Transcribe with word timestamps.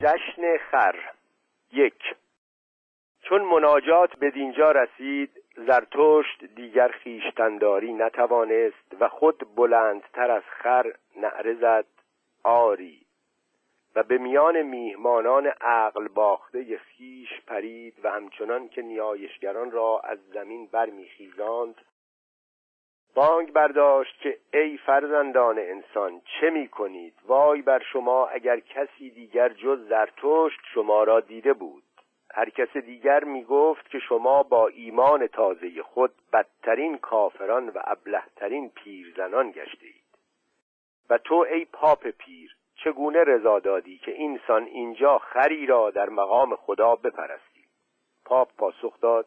جشن 0.00 0.56
خر. 0.70 0.96
یک. 1.72 2.02
چون 3.22 3.42
مناجات 3.42 4.16
به 4.16 4.30
دینجا 4.30 4.70
رسید 4.70 5.30
زرتشت 5.56 6.44
دیگر 6.54 6.88
خیشتنداری 6.88 7.92
نتوانست 7.92 8.96
و 9.00 9.08
خود 9.08 9.54
بلندتر 9.56 10.30
از 10.30 10.42
خر 10.42 10.92
نعره 11.16 11.54
زد 11.54 11.86
آری. 12.42 13.00
و 13.94 14.02
به 14.02 14.18
میان 14.18 14.62
میهمانان 14.62 15.46
عقل 15.60 16.08
باخته 16.08 16.78
خیش 16.78 17.40
پرید 17.46 17.94
و 18.04 18.10
همچنان 18.10 18.68
که 18.68 18.82
نیایشگران 18.82 19.70
را 19.70 20.00
از 20.04 20.18
زمین 20.32 20.66
برمیخیزاند 20.66 21.74
بانگ 23.14 23.52
برداشت 23.52 24.20
که 24.20 24.38
ای 24.54 24.76
فرزندان 24.76 25.58
انسان 25.58 26.22
چه 26.40 26.50
می 26.50 26.68
کنید 26.68 27.14
وای 27.26 27.62
بر 27.62 27.82
شما 27.92 28.26
اگر 28.26 28.60
کسی 28.60 29.10
دیگر 29.10 29.48
جز 29.48 29.88
زرتشت 29.88 30.60
شما 30.74 31.04
را 31.04 31.20
دیده 31.20 31.52
بود. 31.52 31.82
هر 32.34 32.50
کس 32.50 32.76
دیگر 32.76 33.24
می 33.24 33.44
گفت 33.44 33.90
که 33.90 33.98
شما 33.98 34.42
با 34.42 34.68
ایمان 34.68 35.26
تازه 35.26 35.82
خود 35.82 36.12
بدترین 36.32 36.98
کافران 36.98 37.68
و 37.68 37.80
ابلهترین 37.84 38.68
پیرزنان 38.68 39.50
گشته 39.50 39.86
اید 39.86 40.18
و 41.10 41.18
تو 41.18 41.46
ای 41.50 41.64
پاپ 41.64 42.08
پیر 42.08 42.56
چگونه 42.84 43.24
رضا 43.24 43.58
دادی 43.58 43.98
که 43.98 44.12
اینسان 44.12 44.64
اینجا 44.64 45.18
خری 45.18 45.66
را 45.66 45.90
در 45.90 46.08
مقام 46.08 46.56
خدا 46.56 46.96
بپرستی؟ 46.96 47.64
پاپ 48.24 48.48
پاسخ 48.56 49.00
داد 49.00 49.26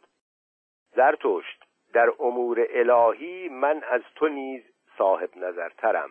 زرتشت 0.96 1.63
در 1.94 2.14
امور 2.20 2.68
الهی 2.70 3.50
من 3.50 3.84
از 3.84 4.02
تو 4.16 4.28
نیز 4.28 4.64
صاحب 4.98 5.38
نظرترم 5.38 6.10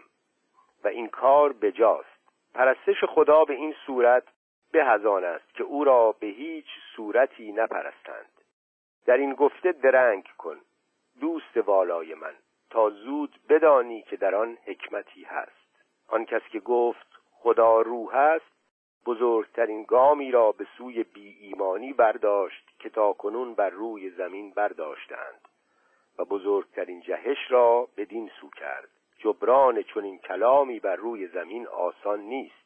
و 0.84 0.88
این 0.88 1.08
کار 1.08 1.52
بجاست. 1.52 2.22
پرستش 2.54 3.04
خدا 3.04 3.44
به 3.44 3.54
این 3.54 3.74
صورت 3.86 4.24
به 4.72 4.84
هزان 4.84 5.24
است 5.24 5.54
که 5.54 5.64
او 5.64 5.84
را 5.84 6.12
به 6.12 6.26
هیچ 6.26 6.66
صورتی 6.96 7.52
نپرستند. 7.52 8.30
در 9.06 9.16
این 9.16 9.34
گفته 9.34 9.72
درنگ 9.72 10.28
کن 10.38 10.60
دوست 11.20 11.56
والای 11.56 12.14
من 12.14 12.34
تا 12.70 12.90
زود 12.90 13.40
بدانی 13.48 14.02
که 14.02 14.16
در 14.16 14.34
آن 14.34 14.58
حکمتی 14.66 15.24
هست. 15.24 15.62
آن 16.08 16.24
کس 16.24 16.42
که 16.52 16.60
گفت 16.60 17.06
خدا 17.30 17.80
روح 17.80 18.14
است 18.14 18.52
بزرگترین 19.06 19.84
گامی 19.84 20.30
را 20.30 20.52
به 20.52 20.66
سوی 20.78 21.02
بی 21.02 21.36
ایمانی 21.40 21.92
برداشت 21.92 22.68
که 22.78 22.90
تا 22.90 23.12
کنون 23.12 23.54
بر 23.54 23.70
روی 23.70 24.10
زمین 24.10 24.50
برداشتند 24.50 25.48
و 26.18 26.24
بزرگترین 26.24 27.00
جهش 27.00 27.38
را 27.50 27.88
بدین 27.96 28.30
سو 28.40 28.50
کرد. 28.50 28.88
جبران 29.18 29.82
چنین 29.82 30.18
کلامی 30.18 30.80
بر 30.80 30.96
روی 30.96 31.26
زمین 31.26 31.66
آسان 31.66 32.20
نیست. 32.20 32.62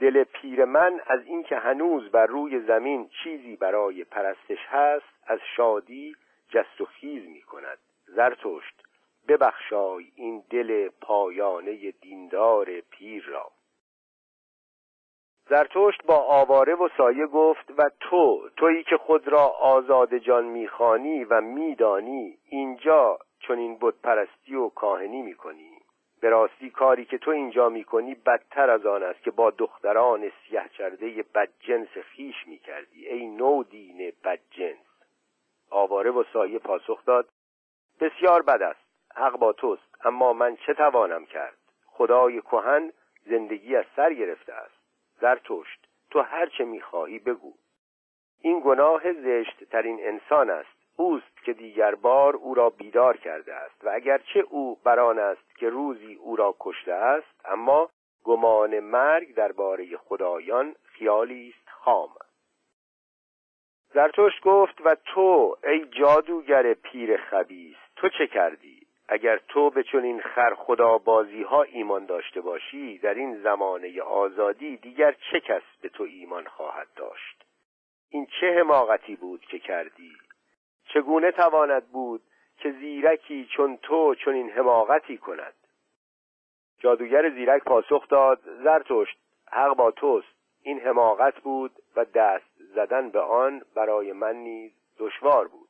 دل 0.00 0.24
پیر 0.24 0.64
من 0.64 1.00
از 1.06 1.20
اینکه 1.24 1.56
هنوز 1.56 2.10
بر 2.10 2.26
روی 2.26 2.60
زمین 2.60 3.08
چیزی 3.22 3.56
برای 3.56 4.04
پرستش 4.04 4.66
هست 4.68 5.06
از 5.26 5.38
شادی 5.56 6.16
جست 6.48 6.80
و 6.80 6.84
خیز 6.84 7.28
می 7.28 7.42
کند. 7.42 7.78
زرتشت 8.06 8.82
ببخشای 9.28 10.12
این 10.14 10.44
دل 10.50 10.88
پایانه 10.88 11.90
دیندار 11.90 12.80
پیر 12.80 13.24
را. 13.24 13.50
زرتشت 15.50 16.02
با 16.06 16.16
آواره 16.16 16.74
و 16.74 16.88
سایه 16.96 17.26
گفت 17.26 17.70
و 17.78 17.90
تو 18.00 18.50
تویی 18.56 18.82
که 18.82 18.96
خود 18.96 19.28
را 19.28 19.46
آزاد 19.46 20.16
جان 20.16 20.44
می‌خوانی 20.44 21.24
و 21.24 21.40
میدانی 21.40 22.38
اینجا 22.48 23.18
چون 23.40 23.58
این 23.58 23.78
پرستی 24.02 24.54
و 24.54 24.68
کاهنی 24.68 25.22
می‌کنی. 25.22 25.70
به 26.20 26.28
راستی 26.28 26.70
کاری 26.70 27.04
که 27.04 27.18
تو 27.18 27.30
اینجا 27.30 27.68
می‌کنی 27.68 28.14
بدتر 28.14 28.70
از 28.70 28.86
آن 28.86 29.02
است 29.02 29.22
که 29.22 29.30
با 29.30 29.50
دختران 29.50 30.20
سیه 30.20 30.64
چرده 30.78 31.24
بدجنس 31.34 31.88
خیش 31.88 32.46
می‌کردی. 32.46 33.08
ای 33.08 33.26
نو 33.26 33.62
دین 33.62 34.12
بدجنس. 34.24 34.86
آواره 35.70 36.10
و 36.10 36.24
سایه 36.32 36.58
پاسخ 36.58 37.04
داد 37.04 37.28
بسیار 38.00 38.42
بد 38.42 38.62
است 38.62 38.80
حق 39.14 39.36
با 39.36 39.52
توست 39.52 40.06
اما 40.06 40.32
من 40.32 40.56
چه 40.56 40.74
توانم 40.74 41.26
کرد؟ 41.26 41.58
خدای 41.86 42.40
کهن 42.40 42.92
زندگی 43.26 43.76
از 43.76 43.84
سر 43.96 44.12
گرفته 44.12 44.52
است. 44.52 44.79
زرتشت 45.20 45.88
تو 46.10 46.20
هر 46.20 46.46
چه 46.46 46.64
می‌خواهی 46.64 47.18
بگو. 47.18 47.54
این 48.40 48.60
گناه 48.64 49.12
زشت 49.12 49.64
ترین 49.64 49.98
انسان 50.02 50.50
است. 50.50 50.80
اوست 50.96 51.44
که 51.44 51.52
دیگر 51.52 51.94
بار 51.94 52.36
او 52.36 52.54
را 52.54 52.70
بیدار 52.70 53.16
کرده 53.16 53.54
است 53.54 53.84
و 53.84 53.90
اگرچه 53.92 54.40
او 54.40 54.78
بران 54.84 55.18
است 55.18 55.56
که 55.56 55.68
روزی 55.68 56.14
او 56.14 56.36
را 56.36 56.56
کشته 56.60 56.92
است 56.92 57.40
اما 57.44 57.90
گمان 58.24 58.80
مرگ 58.80 59.34
درباره 59.34 59.96
خدایان 59.96 60.74
خیالی 60.84 61.54
است 61.56 61.68
خام. 61.68 62.08
زرتشت 63.94 64.42
گفت 64.42 64.80
و 64.84 64.94
تو 64.94 65.56
ای 65.64 65.86
جادوگر 65.86 66.74
پیر 66.74 67.16
خبیس 67.16 67.76
تو 67.96 68.08
چه 68.08 68.26
کردی؟ 68.26 68.69
اگر 69.12 69.36
تو 69.48 69.70
به 69.70 69.82
چنین 69.82 70.20
خر 70.20 70.54
خدا 70.54 70.98
بازی 70.98 71.42
ها 71.42 71.62
ایمان 71.62 72.06
داشته 72.06 72.40
باشی 72.40 72.98
در 72.98 73.14
این 73.14 73.42
زمانه 73.42 74.02
آزادی 74.02 74.76
دیگر 74.76 75.16
چه 75.30 75.40
کس 75.40 75.62
به 75.82 75.88
تو 75.88 76.04
ایمان 76.04 76.44
خواهد 76.44 76.88
داشت؟ 76.96 77.44
این 78.10 78.26
چه 78.40 78.58
حماقتی 78.60 79.16
بود 79.16 79.40
که 79.40 79.58
کردی؟ 79.58 80.12
چگونه 80.94 81.32
تواند 81.32 81.88
بود 81.92 82.22
که 82.56 82.72
زیرکی 82.72 83.48
چون 83.56 83.76
تو 83.76 84.14
چنین 84.14 84.50
حماقتی 84.50 85.18
کند؟ 85.18 85.54
جادوگر 86.78 87.30
زیرک 87.30 87.64
پاسخ 87.64 88.08
داد 88.08 88.40
زرتشت 88.64 89.18
حق 89.52 89.76
با 89.76 89.90
توست. 89.90 90.28
این 90.62 90.80
حماقت 90.80 91.40
بود 91.40 91.72
و 91.96 92.04
دست 92.04 92.50
زدن 92.74 93.10
به 93.10 93.20
آن 93.20 93.62
برای 93.74 94.12
من 94.12 94.36
نیز 94.36 94.72
دشوار 94.98 95.48
بود. 95.48 95.68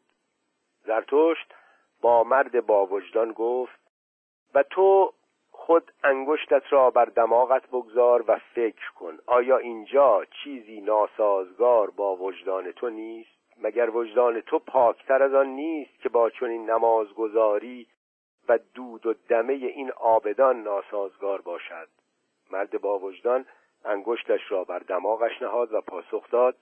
زرتشت 0.85 1.55
با 2.01 2.25
مرد 2.25 2.67
با 2.67 2.87
وجدان 2.87 3.33
گفت 3.33 3.81
و 4.55 4.63
تو 4.63 5.13
خود 5.51 5.93
انگشتت 6.05 6.63
را 6.71 6.91
بر 6.91 7.05
دماغت 7.05 7.67
بگذار 7.69 8.25
و 8.29 8.41
فکر 8.55 8.91
کن 8.91 9.19
آیا 9.27 9.57
اینجا 9.57 10.25
چیزی 10.25 10.81
ناسازگار 10.81 11.91
با 11.91 12.17
وجدان 12.17 12.73
تو 12.73 12.91
نیست؟ 12.91 13.31
مگر 13.63 13.91
وجدان 13.91 14.41
تو 14.41 14.59
پاکتر 14.59 15.23
از 15.23 15.35
آن 15.35 15.47
نیست 15.47 16.01
که 16.03 16.09
با 16.09 16.31
چنین 16.31 16.71
نمازگذاری 16.71 17.87
و 18.49 18.59
دود 18.75 19.07
و 19.07 19.15
دمه 19.29 19.53
این 19.53 19.91
آبدان 19.91 20.63
ناسازگار 20.63 21.41
باشد؟ 21.41 21.89
مرد 22.51 22.81
با 22.81 22.99
وجدان 22.99 23.47
انگشتش 23.85 24.41
را 24.53 24.65
بر 24.65 24.79
دماغش 24.79 25.43
نهاد 25.43 25.73
و 25.73 25.81
پاسخ 25.81 26.31
داد 26.31 26.57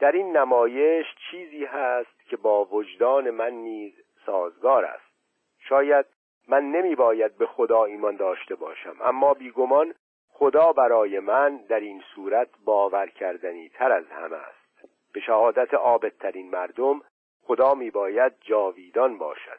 در 0.00 0.12
این 0.12 0.36
نمایش 0.36 1.06
چیزی 1.30 1.64
هست 1.64 2.28
که 2.30 2.36
با 2.36 2.64
وجدان 2.64 3.30
من 3.30 3.52
نیز 3.52 3.92
سازگار 4.28 4.84
است. 4.84 5.12
شاید 5.58 6.06
من 6.48 6.70
نمی 6.70 6.94
باید 6.94 7.38
به 7.38 7.46
خدا 7.46 7.84
ایمان 7.84 8.16
داشته 8.16 8.54
باشم 8.54 8.96
اما 9.04 9.34
بیگمان 9.34 9.94
خدا 10.28 10.72
برای 10.72 11.20
من 11.20 11.56
در 11.56 11.80
این 11.80 12.02
صورت 12.14 12.48
باور 12.64 13.06
کردنی 13.06 13.68
تر 13.68 13.92
از 13.92 14.04
همه 14.10 14.36
است. 14.36 14.92
به 15.12 15.20
شهادت 15.20 15.74
عابدترین 15.74 16.50
مردم 16.50 17.02
خدا 17.42 17.74
می 17.74 17.90
باید 17.90 18.32
جاویدان 18.40 19.18
باشد 19.18 19.58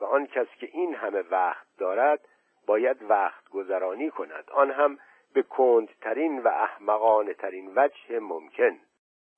و 0.00 0.04
آن 0.04 0.26
کس 0.26 0.46
که 0.60 0.68
این 0.72 0.94
همه 0.94 1.24
وقت 1.30 1.66
دارد 1.78 2.20
باید 2.66 2.96
وقت 3.02 3.48
گذرانی 3.48 4.10
کند. 4.10 4.50
آن 4.50 4.70
هم 4.70 4.98
به 5.34 5.42
کندترین 5.42 6.38
و 6.38 6.48
احمقانه 6.48 7.34
ترین 7.34 7.72
وجه 7.76 8.18
ممکن. 8.20 8.78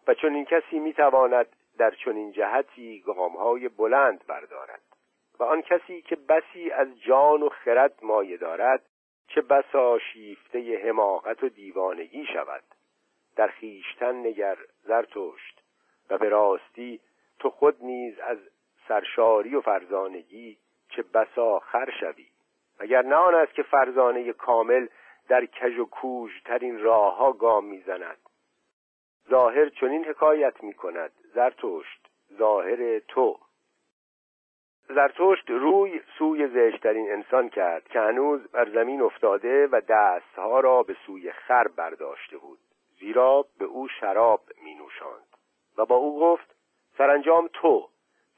و 0.06 0.14
چون 0.14 0.34
این 0.34 0.44
کسی 0.44 0.78
می 0.78 0.92
تواند 0.92 1.46
در 1.82 1.90
چنین 1.90 2.32
جهتی 2.32 3.00
گامهای 3.00 3.68
بلند 3.68 4.26
بردارد 4.26 4.82
و 5.38 5.44
آن 5.44 5.62
کسی 5.62 6.02
که 6.02 6.16
بسی 6.16 6.70
از 6.70 7.00
جان 7.00 7.42
و 7.42 7.48
خرد 7.48 7.94
مایه 8.02 8.36
دارد 8.36 8.82
چه 9.28 9.40
بسا 9.40 9.98
شیفته 9.98 10.80
حماقت 10.84 11.42
و 11.42 11.48
دیوانگی 11.48 12.26
شود. 12.26 12.62
در 13.36 13.46
خیشتن 13.46 14.26
نگر 14.26 14.56
زرتشت 14.82 15.62
و 16.10 16.18
به 16.18 16.28
راستی 16.28 17.00
تو 17.38 17.50
خود 17.50 17.76
نیز 17.80 18.18
از 18.18 18.38
سرشاری 18.88 19.54
و 19.54 19.60
فرزانگی 19.60 20.58
چه 20.88 21.02
بسا 21.02 21.58
خر 21.58 21.90
شوی. 22.00 22.26
اگر 22.78 23.02
نه 23.02 23.16
آن 23.16 23.34
است 23.34 23.54
که 23.54 23.62
فرزانه 23.62 24.32
کامل 24.32 24.86
در 25.28 25.46
کژ 25.46 25.78
و 25.78 25.84
کوژ 25.84 26.42
ترین 26.44 26.78
راه 26.78 27.16
ها 27.16 27.32
گام 27.32 27.64
می‌زند. 27.64 28.21
ظاهر 29.32 29.68
چنین 29.68 30.04
حکایت 30.04 30.64
می 30.64 30.74
کند 30.74 31.12
زرتشت 31.34 32.08
ظاهر 32.38 32.98
تو. 32.98 33.38
زرتشت 34.88 35.50
روی 35.50 36.00
سوی 36.18 36.48
زشترین 36.48 37.12
انسان 37.12 37.48
کرد 37.48 37.88
که 37.88 38.00
هنوز 38.00 38.48
بر 38.48 38.68
زمین 38.70 39.02
افتاده 39.02 39.66
و 39.66 39.80
دستها 39.88 40.60
را 40.60 40.82
به 40.82 40.96
سوی 41.06 41.32
خر 41.32 41.68
برداشته 41.68 42.38
بود. 42.38 42.58
زیرا 43.00 43.46
به 43.58 43.64
او 43.64 43.88
شراب 43.88 44.40
می 44.64 44.74
نوشاند 44.74 45.36
و 45.78 45.84
با 45.84 45.96
او 45.96 46.20
گفت 46.20 46.54
سرانجام 46.98 47.48
تو. 47.52 47.88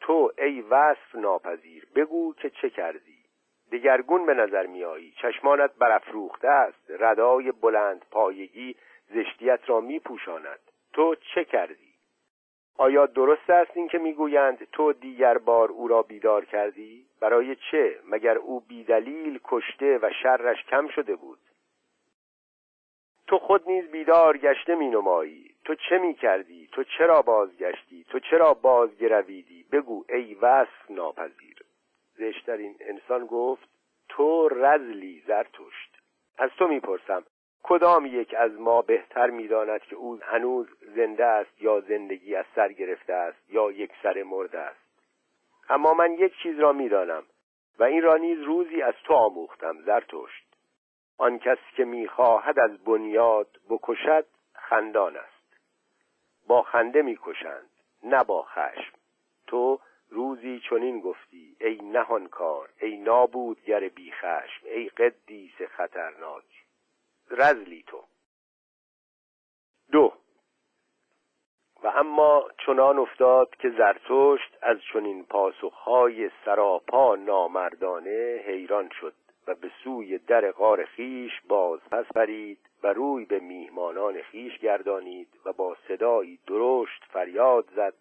تو 0.01 0.33
ای 0.39 0.61
وصف 0.61 1.15
ناپذیر. 1.15 1.87
بگو 1.95 2.35
که 2.35 2.51
چه 2.51 2.71
کردی. 2.71 3.19
دگرگون 3.73 4.27
به 4.27 4.35
نظر 4.35 4.67
میایی 4.67 5.15
چشمانت 5.23 5.75
برافروخته 5.75 6.49
است. 6.49 6.91
ردای 6.91 7.53
بلند 7.53 8.05
پایگی 8.11 8.77
زشتیت 9.15 9.61
را 9.67 9.81
میپوشاند. 9.81 10.59
تو 10.95 11.15
چه 11.35 11.45
کردی؟ 11.45 11.95
آیا 12.79 13.07
درست 13.07 13.51
است 13.51 13.71
این 13.75 13.89
که 13.89 13.99
می‌گویند 13.99 14.69
تو 14.73 14.93
دیگر 14.93 15.39
بار 15.39 15.71
او 15.71 15.89
را 15.89 16.03
بیدار 16.03 16.45
کردی؟ 16.45 17.07
برای 17.21 17.57
چه؟ 17.71 17.99
مگر 18.07 18.39
او 18.39 18.61
بیدلیل 18.61 19.41
کشته 19.45 19.99
و 20.03 20.11
شرش 20.23 20.65
کم 20.65 20.89
شده 20.89 21.17
بود؟ 21.17 21.39
تو 23.27 23.39
خود 23.39 23.71
نیز 23.71 23.91
بیدار 23.91 24.39
گشته 24.39 24.75
می 24.75 24.89
نمایی 24.89 25.55
تو 25.65 25.75
چه 25.75 25.99
می 25.99 26.15
کردی 26.15 26.69
تو 26.73 26.85
چرا 26.85 27.23
بازگشتی؟ 27.23 28.05
تو 28.05 28.21
چرا 28.21 28.55
بازگرویدی؟ 28.55 29.65
بگو 29.73 30.05
ای 30.09 30.35
وصف 30.35 30.91
ناپذیر. 30.91 31.65
زشترین 32.17 32.77
انسان 32.81 33.27
گفت 33.27 33.69
تو 34.09 34.49
رزلی 34.49 35.23
زرتشت. 35.27 35.99
از 36.39 36.51
تو 36.59 36.69
می‌پرسم 36.69 37.25
کدام 37.67 38.07
یک 38.07 38.35
از 38.39 38.61
ما 38.61 38.83
بهتر 38.83 39.31
می‌داند 39.31 39.81
که 39.81 39.97
او 39.97 40.19
هنوز 40.23 40.67
زنده 40.97 41.25
است 41.25 41.63
یا 41.63 41.81
زندگی 41.81 42.37
از 42.37 42.45
سر 42.55 42.73
گرفته 42.73 43.13
است 43.13 43.51
یا 43.51 43.71
یک 43.71 43.91
سر 44.03 44.23
مرده 44.23 44.59
است؟ 44.59 44.85
اما 45.69 45.95
من 45.95 46.13
یک 46.13 46.33
چیز 46.43 46.59
را 46.59 46.73
می‌دانم 46.73 47.23
و 47.79 47.85
این 47.85 48.03
را 48.03 48.17
نیز 48.17 48.41
روزی 48.41 48.83
از 48.83 48.95
تو 49.05 49.15
آموختم 49.15 49.81
زرتشت. 49.81 50.45
آن 51.19 51.39
کس 51.39 51.59
که 51.77 51.85
می‌خواهد 51.85 52.59
از 52.59 52.85
بنیاد 52.85 53.61
بکشد 53.69 54.27
خندان 54.55 55.17
است. 55.17 55.59
با 56.47 56.63
خنده 56.63 57.03
می‌کشند 57.03 57.71
نه 58.03 58.25
با 58.25 58.43
خشم. 58.43 58.93
تو 59.47 59.81
روزی 60.11 60.61
چنین 60.71 61.01
گفتی 61.01 61.57
ای 61.61 61.77
نهانکار 61.77 62.69
ای 62.81 62.97
نابودگر 62.97 63.89
بیخشم 63.89 64.67
ای 64.67 64.89
قدیس 64.89 65.63
خطرناک. 65.63 66.64
رزلی 67.31 67.85
تو. 67.87 68.05
دو. 69.93 70.13
و 71.83 71.87
اما 71.87 72.49
چنان 72.67 72.99
افتاد 72.99 73.57
که 73.57 73.71
زرتشت 73.71 74.59
از 74.63 74.77
چنین 74.93 75.25
پاسخهای 75.25 76.31
سراپا 76.45 77.17
نامردانه 77.17 78.43
حیران 78.47 78.89
شد 79.01 79.15
و 79.47 79.55
به 79.55 79.71
سوی 79.85 80.19
در 80.19 80.51
غار 80.51 80.85
خیش 80.85 81.33
باز 81.49 81.81
پس 81.91 82.05
پرید 82.15 82.59
و 82.83 82.93
روی 82.93 83.25
به 83.25 83.41
میهمانان 83.41 84.23
خیش 84.23 84.59
گردانید 84.59 85.29
و 85.45 85.53
با 85.53 85.77
صدایی 85.89 86.39
درشت 86.47 87.05
فریاد 87.13 87.69
زد 87.77 87.95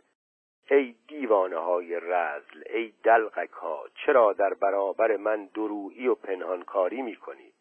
ای 0.70 0.96
دیوانه 1.08 1.58
های 1.58 2.00
رزل 2.00 2.64
ای 2.70 2.94
دلقک 3.04 3.52
ها 3.52 3.84
چرا 4.06 4.34
در 4.34 4.54
برابر 4.54 5.18
من 5.18 5.46
درویی 5.46 6.08
و 6.08 6.16
پنهانکاری 6.16 7.02
می 7.02 7.16
کنید 7.16 7.53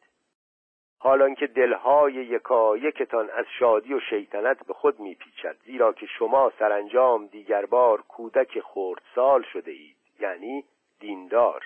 حالان 1.05 1.35
که 1.35 1.47
دلهای 1.47 2.13
یکا 2.13 2.77
یکتان 2.77 3.31
از 3.31 3.45
شادی 3.59 3.95
و 3.95 4.01
شیطنت 4.01 4.67
به 4.67 4.75
خود 4.75 5.01
میپیچد 5.01 5.57
زیرا 5.65 5.93
که 5.93 6.07
شما 6.07 6.53
سرانجام 6.59 7.27
دیگر 7.27 7.67
بار 7.67 8.03
کودک 8.03 8.61
خردسال 8.61 9.43
شده 9.43 9.71
اید 9.71 9.97
یعنی 10.21 10.65
دیندار. 11.01 11.65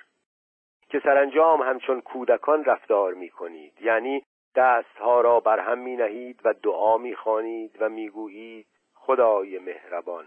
که 0.88 1.00
سرانجام 1.00 1.62
همچون 1.62 2.00
کودکان 2.00 2.65
رفتار 2.65 3.15
می 3.15 3.29
کنید 3.29 3.73
یعنی 3.81 4.23
دستها 4.55 5.21
را 5.21 5.41
بر 5.41 5.59
هم 5.59 5.79
می 5.79 5.97
نهید 5.97 6.41
و 6.44 6.55
دعا 6.62 6.99
می 6.99 7.15
خوانید 7.15 7.77
و 7.81 7.89
می 7.89 8.09
گویید 8.09 8.67
خدای 8.94 9.59
مهربان. 9.59 10.27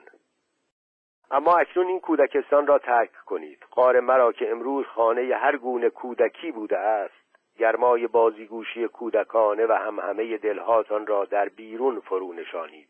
اما 1.32 1.58
اکنون 1.58 1.88
این 1.88 2.00
کودکستان 2.00 2.68
را 2.68 2.78
ترک 2.78 3.12
کنید. 3.26 3.66
قار 3.72 4.00
مرا 4.00 4.32
که 4.32 4.52
امروز 4.52 4.86
خانه 4.86 5.36
هر 5.36 5.58
گونه 5.58 5.90
کودکی 5.90 6.52
بوده 6.52 6.78
است 6.78 7.19
گرمای 7.60 8.08
بازیگوشی 8.08 8.88
کودکانه 8.88 9.66
و 9.66 9.72
هم 9.72 10.00
همه 10.00 10.38
دلهاتان 10.38 11.08
را 11.08 11.26
در 11.26 11.50
بیرون 11.50 12.00
فرو 12.00 12.34
نشانید. 12.34 12.90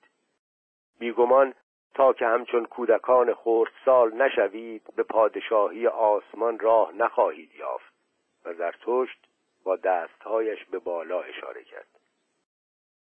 بیگمان 0.99 1.53
تا 1.93 2.13
که 2.13 2.25
همچون 2.25 2.65
کودکان 2.65 3.35
سال 3.85 4.13
نشوید 4.13 4.81
به 4.95 5.03
پادشاهی 5.03 5.87
آسمان 5.87 6.59
راه 6.59 6.91
نخواهید 6.95 7.55
یافت 7.55 7.93
و 8.45 8.53
زرتشت 8.53 9.27
با 9.63 9.75
دستهایش 9.75 10.65
به 10.65 10.79
بالا 10.79 11.21
اشاره 11.21 11.63
کرد. 11.63 11.87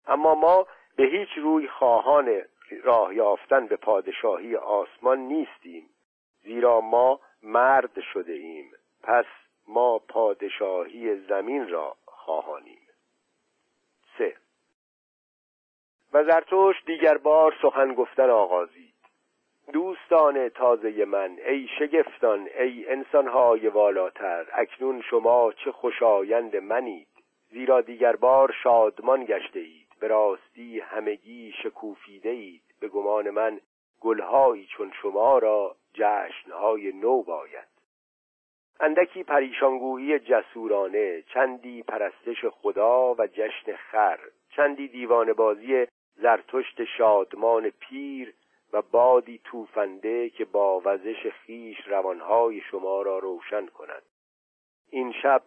اما 0.08 0.36
ما 0.36 0.68
به 0.96 1.04
هیچ 1.04 1.30
روی 1.38 1.68
خواهان 1.68 2.42
راه 2.84 3.16
یافتن 3.16 3.68
به 3.68 3.76
پادشاهی 3.76 4.56
آسمان 4.56 5.20
نیستیم 5.20 5.90
زیرا 6.44 6.82
ما 6.82 7.20
مرد 7.44 8.00
شده 8.14 8.34
ایم. 8.34 8.72
پس 9.04 9.26
ما 9.72 10.00
پادشاهی 10.00 11.16
زمین 11.16 11.70
را 11.70 11.96
خواهانیم. 12.06 12.88
سه. 14.18 14.36
و 16.14 16.24
زرتوش 16.24 16.76
دیگر 16.86 17.18
بار 17.18 17.56
سخن 17.62 17.94
گفتن 17.94 18.30
آغازید. 18.30 18.94
دوستان 19.74 20.50
تازه 20.50 21.06
من 21.06 21.38
ای 21.46 21.68
شگفتان 21.80 22.50
ای 22.60 22.90
انسانهای 22.90 23.68
والاتر 23.68 24.48
اکنون 24.54 25.02
شما 25.02 25.54
چه 25.54 25.72
خوشایند 25.72 26.56
منید. 26.56 27.08
زیرا 27.50 27.82
دیگر 27.82 28.16
بار 28.16 28.56
شادمان 28.64 29.26
گشته 29.26 29.60
اید 29.60 29.88
به 30.00 30.08
راستی 30.08 30.80
همگی 30.80 31.54
شکوفیده 31.64 32.30
اید 32.30 32.64
به 32.80 32.88
گمان 32.88 33.30
من 33.30 33.60
گلهایی 34.00 34.66
چون 34.66 34.92
شما 35.02 35.38
را 35.38 35.76
جشنهای 35.94 36.92
نو 36.92 37.24
باید. 37.24 37.81
اندکی 38.80 39.24
پریشانگویی 39.24 40.20
جسورانه 40.20 41.22
چندی 41.22 41.84
پرستش 41.84 42.46
خدا 42.46 43.14
و 43.14 43.28
جشن 43.28 43.76
خر 43.76 44.20
چندی 44.56 44.88
دیوان 44.88 45.34
بازی 45.34 45.88
زرتشت 46.16 46.84
شادمان 46.84 47.70
پیر 47.70 48.34
و 48.74 48.82
بادی 48.82 49.42
توفنده 49.44 50.30
که 50.30 50.46
با 50.46 50.82
وزش 50.86 51.28
خیش 51.28 51.88
روانهای 51.88 52.62
شما 52.62 53.02
را 53.02 53.20
روشن 53.20 53.66
کند. 53.66 54.04
این 54.90 55.14
شب 55.24 55.44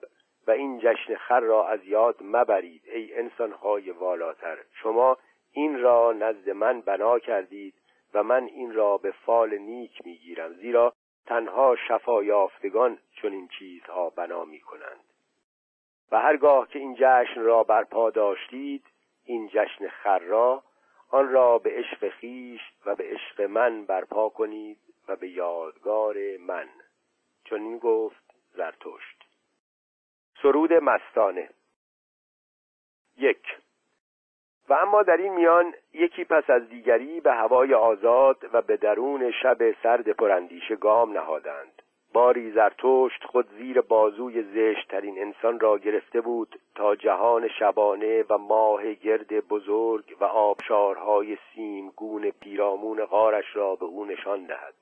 و 0.47 0.51
این 0.51 0.79
جشن 0.79 1.15
خر 1.15 1.41
را 1.41 1.69
از 1.69 1.85
یاد 1.85 2.17
مبرید 2.21 2.83
ای 2.93 3.15
انسانهای 3.15 3.91
والاتر. 3.91 4.59
شما 4.83 5.19
این 5.53 5.81
را 5.81 6.13
نزد 6.13 6.51
من 6.51 6.81
بنا 6.81 7.19
کردید 7.19 7.75
و 8.15 8.23
من 8.23 8.45
این 8.45 8.73
را 8.73 8.99
به 8.99 9.11
فال 9.11 9.59
نیک 9.59 10.07
می‌گیرم. 10.07 10.53
زیرا 10.53 10.93
تنها 11.27 11.77
شفا 11.89 12.23
یافتگان 12.23 12.99
چون 13.13 13.33
این 13.33 13.49
چیزها 13.49 14.11
بنا 14.11 14.45
می 14.45 14.61
کنند. 14.61 15.05
و 16.11 16.19
هرگاه 16.19 16.69
که 16.69 16.79
این 16.79 16.95
جشن 16.95 17.41
را 17.41 17.63
برپا 17.63 18.11
داشتید 18.11 18.87
این 19.25 19.49
جشن 19.49 19.89
خر 19.89 20.35
آن 21.11 21.29
را 21.29 21.59
به 21.59 21.71
عشق 21.71 22.09
خیش 22.09 22.61
و 22.87 22.95
به 22.95 23.05
عشق 23.05 23.41
من 23.41 23.85
برپا 23.85 24.29
کنید 24.29 24.79
و 25.09 25.17
به 25.17 25.29
یادگار 25.29 26.17
من. 26.41 26.69
چون 27.45 27.61
این 27.61 27.79
گفت 27.79 28.35
زرتشت. 28.53 29.25
سرود 30.43 30.73
مستانه. 30.73 31.51
یک 33.17 33.47
و 34.69 34.75
اما 34.75 35.03
در 35.03 35.17
این 35.17 35.35
میان 35.35 35.75
یکی 35.93 36.25
پس 36.25 36.51
از 36.51 36.69
دیگری 36.69 37.21
به 37.21 37.33
هوای 37.33 37.75
آزاد 37.75 38.37
و 38.53 38.63
به 38.63 38.77
درون 38.77 39.31
شب 39.43 39.73
سرد 39.83 40.09
پراندیشه 40.09 40.77
گام 40.77 41.13
نهادند. 41.13 41.83
باری 42.13 42.51
زرتشت 42.51 43.25
خود 43.25 43.49
زیر 43.59 43.81
بازوی 43.81 44.43
زشتترین 44.43 45.19
انسان 45.19 45.61
را 45.61 45.79
گرفته 45.79 46.21
بود 46.21 46.61
تا 46.75 46.97
جهان 46.97 47.49
شبانه 47.49 48.25
و 48.31 48.39
ماه 48.39 48.95
گرد 48.95 49.49
بزرگ 49.49 50.17
و 50.21 50.25
آبشارهای 50.25 51.39
سیم 51.55 51.91
گون 51.91 52.31
پیرامون 52.31 53.05
غارش 53.05 53.57
را 53.57 53.77
به 53.77 53.85
او 53.85 54.05
نشان 54.05 54.45
دهد. 54.45 54.75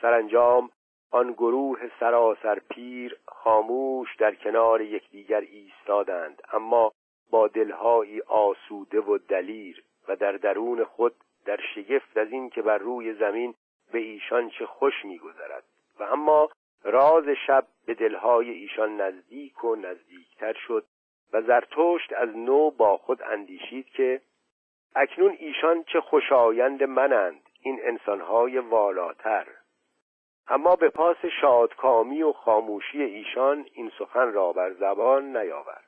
سرانجام 0.00 0.70
آن 1.10 1.32
گروه 1.32 1.78
سراسر 2.00 2.58
پیر 2.70 3.16
خاموش 3.26 4.16
در 4.16 4.34
کنار 4.34 4.80
یکدیگر 4.80 5.40
ایستادند 5.40 6.42
اما 6.52 6.92
با 7.34 7.48
دلهایی 7.48 8.20
آسوده 8.20 9.00
و 9.00 9.18
دلیر 9.18 9.84
و 10.08 10.16
در 10.16 10.32
درون 10.32 10.84
خود 10.84 11.14
در 11.44 11.60
شگفت 11.74 12.16
از 12.16 12.32
این 12.32 12.50
که 12.50 12.62
بر 12.62 12.78
روی 12.78 13.14
زمین 13.14 13.54
به 13.92 13.98
ایشان 13.98 14.50
چه 14.50 14.66
خوش 14.66 15.04
میگذرد. 15.04 15.64
و 16.00 16.02
اما 16.02 16.50
راز 16.84 17.24
شب 17.46 17.66
به 17.86 17.94
دلهای 17.94 18.50
ایشان 18.50 19.00
نزدیک 19.00 19.64
و 19.64 19.76
نزدیکتر 19.76 20.52
شد 20.52 20.84
و 21.32 21.42
زرتشت 21.42 22.12
از 22.12 22.36
نو 22.36 22.70
با 22.70 22.96
خود 22.96 23.22
اندیشید 23.22 23.86
که 23.86 24.20
اکنون 24.94 25.36
ایشان 25.38 25.84
چه 25.84 26.00
خوشایند 26.00 26.82
منند 26.82 27.42
این 27.60 27.80
انسانهای 27.82 28.58
والاتر. 28.58 29.46
اما 30.48 30.76
به 30.76 30.88
پاس 30.88 31.24
شادکامی 31.40 32.22
و 32.22 32.32
خاموشی 32.32 33.02
ایشان 33.02 33.66
این 33.72 33.92
سخن 33.98 34.32
را 34.32 34.52
بر 34.52 34.72
زبان 34.72 35.36
نیاورد. 35.36 35.83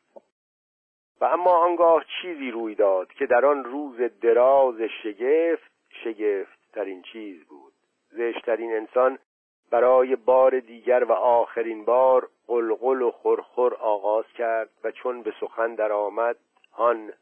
و 1.20 1.25
اما 1.25 1.50
آنگاه 1.50 2.04
چیزی 2.23 2.50
روی 2.50 2.75
داد 2.75 3.12
که 3.12 3.26
در 3.26 3.46
آن 3.46 3.64
روز 3.64 4.00
دراز 4.20 4.80
شگفت 5.02 5.70
شگفت 6.04 6.73
ترین 6.73 7.02
چیز 7.02 7.44
بود. 7.44 7.73
زشترین 8.11 8.73
انسان 8.73 9.18
برای 9.70 10.16
بار 10.16 10.61
دیگر 10.61 11.04
و 11.04 11.12
آخرین 11.12 11.85
بار 11.85 12.28
قلقل 12.46 13.02
و 13.02 13.11
خرخر 13.11 13.75
آغاز 13.75 14.25
کرد 14.38 14.70
و 14.85 14.90
چون 14.90 15.23
به 15.23 15.32
سخن 15.40 15.75
درآمد 15.75 16.37
هان 16.73 17.12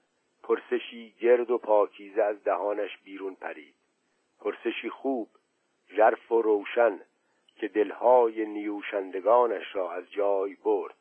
پرسشی 0.42 1.14
گرد 1.20 1.50
و 1.50 1.58
پاکیزه 1.58 2.22
از 2.22 2.44
دهانش 2.44 2.98
بیرون 3.04 3.34
پرید. 3.34 3.74
پرسشی 4.40 4.90
خوب 4.90 5.28
ژرف 5.96 6.32
و 6.32 6.42
روشن 6.42 7.00
که 7.56 7.68
دلهای 7.68 8.46
نیوشندگانش 8.46 9.74
را 9.76 9.92
از 9.92 10.12
جای 10.12 10.56
برد. 10.64 10.94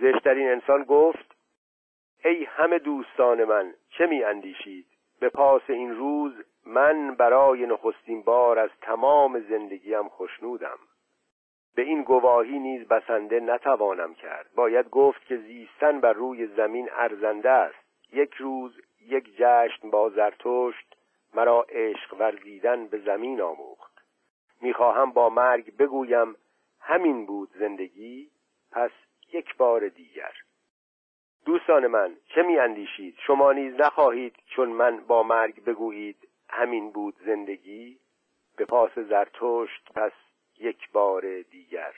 زشترین 0.00 0.48
انسان 0.48 0.84
گفت 0.84 1.27
ای 2.24 2.44
همه 2.44 2.78
دوستان 2.78 3.44
من 3.44 3.74
چه 3.90 4.06
می 4.06 4.24
اندیشید؟ 4.24 4.86
به 5.20 5.28
پاس 5.28 5.62
این 5.68 5.96
روز 5.96 6.32
من 6.66 7.14
برای 7.14 7.66
نخستین 7.66 8.22
بار 8.22 8.58
از 8.58 8.70
تمام 8.80 9.40
زندگیم 9.40 10.08
خوشنودم 10.08 10.78
به 11.74 11.82
این 11.82 12.02
گواهی 12.02 12.58
نیز 12.58 12.88
بسنده 12.88 13.40
نتوانم 13.40 14.14
کرد. 14.14 14.46
باید 14.54 14.90
گفت 14.90 15.26
که 15.26 15.36
زیستن 15.36 16.00
بر 16.00 16.12
روی 16.12 16.46
زمین 16.46 16.88
ارزنده 16.92 17.50
است. 17.50 17.78
یک 18.12 18.34
روز 18.34 18.80
یک 19.06 19.36
جشن 19.36 19.90
با 19.90 20.10
زرتشت 20.10 20.96
مرا 21.34 21.66
عشق 21.68 22.20
ورزیدن 22.20 22.86
به 22.86 22.98
زمین 22.98 23.40
آموخت. 23.40 23.92
می‌خواهم 24.60 25.10
با 25.10 25.28
مرگ 25.30 25.76
بگویم 25.76 26.36
همین 26.80 27.26
بود 27.26 27.50
زندگی 27.58 28.30
پس 28.72 28.90
یک 29.32 29.56
بار 29.56 29.88
دیگر. 29.88 30.32
دوستان 31.46 31.86
من 31.86 32.16
چه 32.28 32.42
می 32.42 32.58
اندیشید 32.58 33.14
شما 33.26 33.52
نیز 33.52 33.74
نخواهید 33.74 34.34
چون 34.46 34.68
من 34.68 34.96
با 34.96 35.22
مرگ 35.22 35.64
بگویید 35.64 36.28
همین 36.48 36.90
بود 36.90 37.14
زندگی؟ 37.26 37.98
به 38.56 38.64
پاس 38.64 38.98
زرتشت 38.98 39.92
پس 39.94 40.12
یک 40.58 40.92
بار 40.92 41.42
دیگر. 41.50 41.94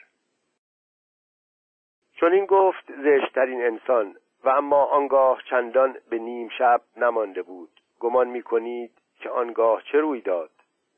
چون 2.15 2.33
این 2.33 2.47
گفت 2.47 2.93
زشترین 3.03 3.63
انسان 3.63 4.17
و 4.45 4.49
اما 4.49 4.85
آنگاه 4.85 5.43
چندان 5.51 5.97
به 6.11 6.19
نیم 6.19 6.49
شب 6.49 6.81
نمانده 6.97 7.43
بود. 7.43 7.71
گمان 8.01 8.29
می 8.29 8.43
کنید 8.43 8.93
که 9.21 9.31
آنگاه 9.31 9.83
چه 9.83 9.99
روی 9.99 10.21
داد؟ 10.21 10.51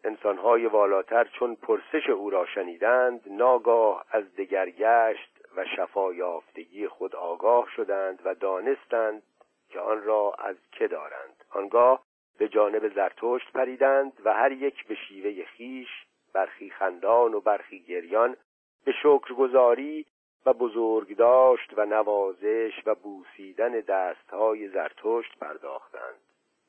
انسانهای 0.05 0.67
والاتر 0.67 1.25
چون 1.25 1.55
پرسش 1.55 2.11
او 2.11 2.31
را 2.31 2.47
شنیدند 2.47 3.21
ناگاه 3.31 4.05
از 4.11 4.37
دگرگشت 4.37 5.32
و 5.57 5.65
شفایافتگی 5.77 6.89
خود 6.89 7.17
آگاه 7.17 7.69
شدند 7.77 8.21
و 8.25 8.35
دانستند 8.35 9.23
که 9.69 9.81
آن 9.81 10.03
را 10.03 10.35
از 10.39 10.57
که 10.73 10.89
دارند. 10.89 11.45
آنگاه 11.51 12.03
به 12.39 12.49
جانب 12.49 12.95
زرتشت 12.95 13.53
پریدند 13.53 14.13
و 14.25 14.33
هر 14.33 14.53
یک 14.53 14.87
به 14.87 14.95
شیوه 14.95 15.45
خیش 15.45 15.89
برخی 16.33 16.71
خندان 16.71 17.35
و 17.35 17.41
برخی 17.41 17.81
گریان 17.81 18.37
به 18.85 18.93
شکرگزاری 18.93 20.07
و 20.47 20.53
بزرگداشت 20.53 21.73
و 21.77 21.87
نوازش 21.87 22.83
و 22.87 22.95
بوسیدن 22.95 23.73
دستهای 23.81 24.69
زرتشت 24.69 25.39
پرداختند. 25.39 26.21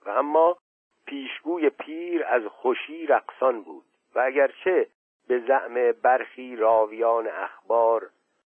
و 0.05 0.09
اما 0.09 0.57
پیشگوی 1.05 1.69
پیر 1.69 2.25
از 2.25 2.43
خوشی 2.45 3.07
رقصان 3.07 3.61
بود 3.61 3.85
و 4.15 4.19
اگرچه 4.19 4.87
به 5.27 5.39
زعم 5.39 5.91
برخی 5.91 6.55
راویان 6.55 7.27
اخبار 7.27 8.09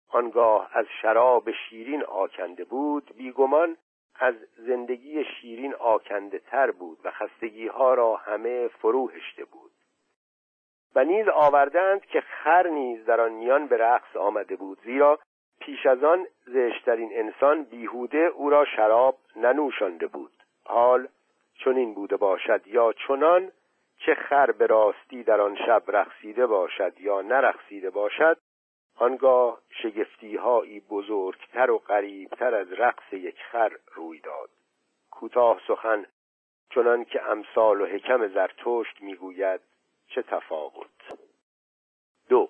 آنگاه 0.09 0.69
از 0.73 0.85
شراب 1.01 1.51
شیرین 1.51 2.03
آکنده 2.03 2.63
بود 2.63 3.11
بیگمان 3.17 3.77
از 4.19 4.35
زندگی 4.57 5.23
شیرین 5.23 5.73
آکنده 5.73 6.39
تر 6.39 6.71
بود 6.71 6.97
و 7.03 7.11
خستگی 7.11 7.67
ها 7.67 7.93
را 7.93 8.15
همه 8.15 8.67
فرو 8.67 9.09
هشته 9.09 9.45
بود. 9.45 9.71
و 10.95 11.03
نیز 11.03 11.27
آوردند 11.27 12.05
که 12.05 12.21
خر 12.21 12.67
نیز 12.67 13.05
در 13.05 13.21
آن 13.21 13.31
میان 13.31 13.67
به 13.67 13.77
رقص 13.77 14.15
آمده 14.15 14.55
بود 14.55 14.79
زیرا 14.83 15.19
پیش 15.59 15.85
از 15.85 16.03
آن 16.03 16.27
زشترین 16.47 17.09
انسان 17.13 17.63
بیهوده 17.63 18.17
او 18.17 18.49
را 18.49 18.65
شراب 18.65 19.17
ننوشانده 19.35 20.07
بود. 20.07 20.31
حال 20.65 21.07
چنین 21.63 21.93
بوده 21.93 22.17
باشد 22.17 22.67
یا 22.67 22.93
چنان 23.07 23.51
چه 23.97 24.15
خر 24.15 24.51
به 24.51 24.67
راستی 24.67 25.23
در 25.23 25.41
آن 25.41 25.55
شب 25.55 25.83
رقصیده 25.87 26.45
باشد 26.45 27.01
یا 27.01 27.21
نرقصیده 27.21 27.89
باشد 27.89 28.37
آنگاه 28.99 29.61
شگفتیهایی 29.69 30.79
بزرگتر 30.79 31.71
و 31.71 31.77
قریبتر 31.77 32.55
از 32.55 32.71
رقص 32.71 33.13
یک 33.13 33.35
خر 33.51 33.71
روی 33.95 34.19
داد. 34.19 34.49
کوتاه 35.11 35.61
سخن 35.67 36.05
چنان 36.69 37.05
که 37.05 37.23
امثال 37.23 37.81
و 37.81 37.85
حکم 37.85 38.27
زرتشت 38.27 39.01
می‌گوید 39.01 39.61
چه 40.07 40.21
تفاوت. 40.21 41.19
دو. 42.29 42.49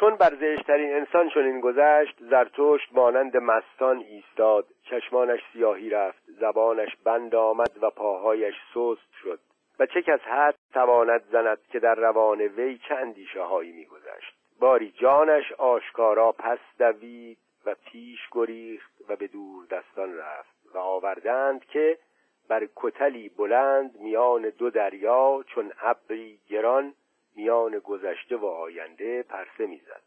چون 0.00 0.16
بر 0.16 0.34
زشترین 0.34 0.94
انسان 0.94 1.30
چنین 1.30 1.60
گذشت 1.60 2.16
زرتشت 2.20 2.92
مانند 2.92 3.36
مستان 3.36 3.98
ایستاد. 3.98 4.66
چشمانش 4.82 5.40
سیاهی 5.52 5.90
رفت 5.90 6.22
زبانش 6.26 6.96
بند 7.04 7.34
آمد 7.34 7.82
و 7.82 7.90
پاهایش 7.90 8.54
سست 8.74 9.12
شد. 9.22 9.40
و 9.78 9.86
چه 9.86 10.02
کس 10.02 10.20
حد 10.20 10.54
تواند 10.72 11.24
زند 11.32 11.58
که 11.72 11.78
در 11.78 11.94
روان 11.94 12.40
وی 12.40 12.78
چه 12.78 12.94
اندیشه 12.94 13.42
هایی 13.42 13.72
میگذشت. 13.72 14.33
باری 14.60 14.90
جانش 14.90 15.52
آشکارا 15.52 16.32
پس 16.32 16.58
دوید 16.78 17.38
و 17.66 17.74
پیش 17.74 18.20
گریخت 18.32 18.92
و 19.08 19.16
به 19.16 19.26
دور 19.26 19.66
دستان 19.66 20.16
رفت 20.16 20.54
و 20.74 20.78
آوردند 20.78 21.64
که 21.64 21.98
بر 22.48 22.68
کتلی 22.76 23.28
بلند 23.28 24.00
میان 24.00 24.42
دو 24.42 24.70
دریا 24.70 25.44
چون 25.46 25.72
ابری 25.82 26.38
گران 26.48 26.94
میان 27.36 27.78
گذشته 27.78 28.36
و 28.36 28.46
آینده 28.46 29.22
پرسه 29.22 29.66
می‌زد. 29.66 30.02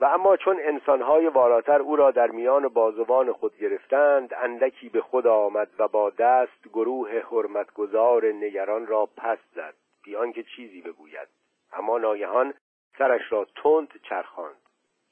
و 0.00 0.04
اما 0.04 0.36
چون 0.36 0.60
انسانهای 0.60 1.28
والاتر 1.28 1.80
او 1.80 1.96
را 1.96 2.10
در 2.10 2.30
میان 2.30 2.68
بازوان 2.68 3.32
خود 3.32 3.58
گرفتند 3.58 4.34
اندکی 4.34 4.88
به 4.88 5.00
خود 5.00 5.26
آمد 5.26 5.68
و 5.78 5.88
با 5.88 6.10
دست 6.10 6.68
گروه 6.72 7.22
حرمتگذار 7.30 8.26
نگران 8.26 8.86
را 8.86 9.06
پس 9.16 9.38
زد. 9.54 9.74
بیان 10.04 10.32
که 10.32 10.42
چیزی 10.42 10.80
بگوید. 10.80 11.28
اما 11.72 11.98
ناگهان 11.98 12.54
سرش 12.98 13.32
را 13.32 13.46
تند 13.62 14.00
چرخاند 14.08 14.56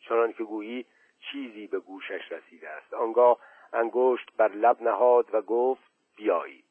چنان 0.00 0.32
که 0.32 0.44
گویی 0.44 0.86
چیزی 1.20 1.66
به 1.66 1.78
گوشش 1.78 2.32
رسیده 2.32 2.68
است. 2.70 2.94
آنگاه 2.94 3.38
انگشت 3.72 4.30
بر 4.36 4.48
لب 4.48 4.82
نهاد 4.82 5.26
و 5.32 5.42
گفت 5.42 5.82
بیایید. 6.16 6.64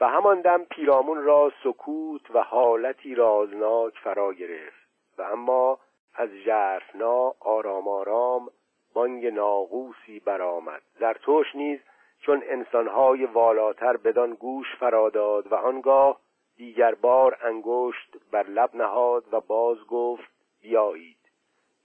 و 0.00 0.08
همان 0.08 0.40
دم 0.40 0.64
پیرامون 0.64 1.24
را 1.24 1.52
سکوت 1.64 2.30
و 2.30 2.42
حالتی 2.42 3.14
رازناک 3.14 3.98
فرا 3.98 4.32
گرفت. 4.32 4.88
و 5.18 5.22
اما 5.22 5.78
از 6.14 6.28
ژرفنا 6.30 7.34
آرام 7.40 7.88
آرام 7.88 8.50
بانگ 8.94 9.26
ناقوسی 9.26 10.20
برآمد. 10.20 10.82
زرتوش 10.98 11.54
نیز 11.54 11.80
چون 12.20 12.42
انسانهای 12.46 13.24
والاتر 13.24 13.96
بدان 13.96 14.34
گوش 14.34 14.76
فراداد 14.76 15.52
و 15.52 15.54
آنگاه 15.54 16.20
دیگر 16.56 16.94
بار 16.94 17.38
انگشت 17.42 18.16
بر 18.30 18.46
لب 18.46 18.74
نهاد 18.74 19.34
و 19.34 19.40
باز 19.40 19.78
گفت 19.86 20.32
بیایید. 20.60 21.18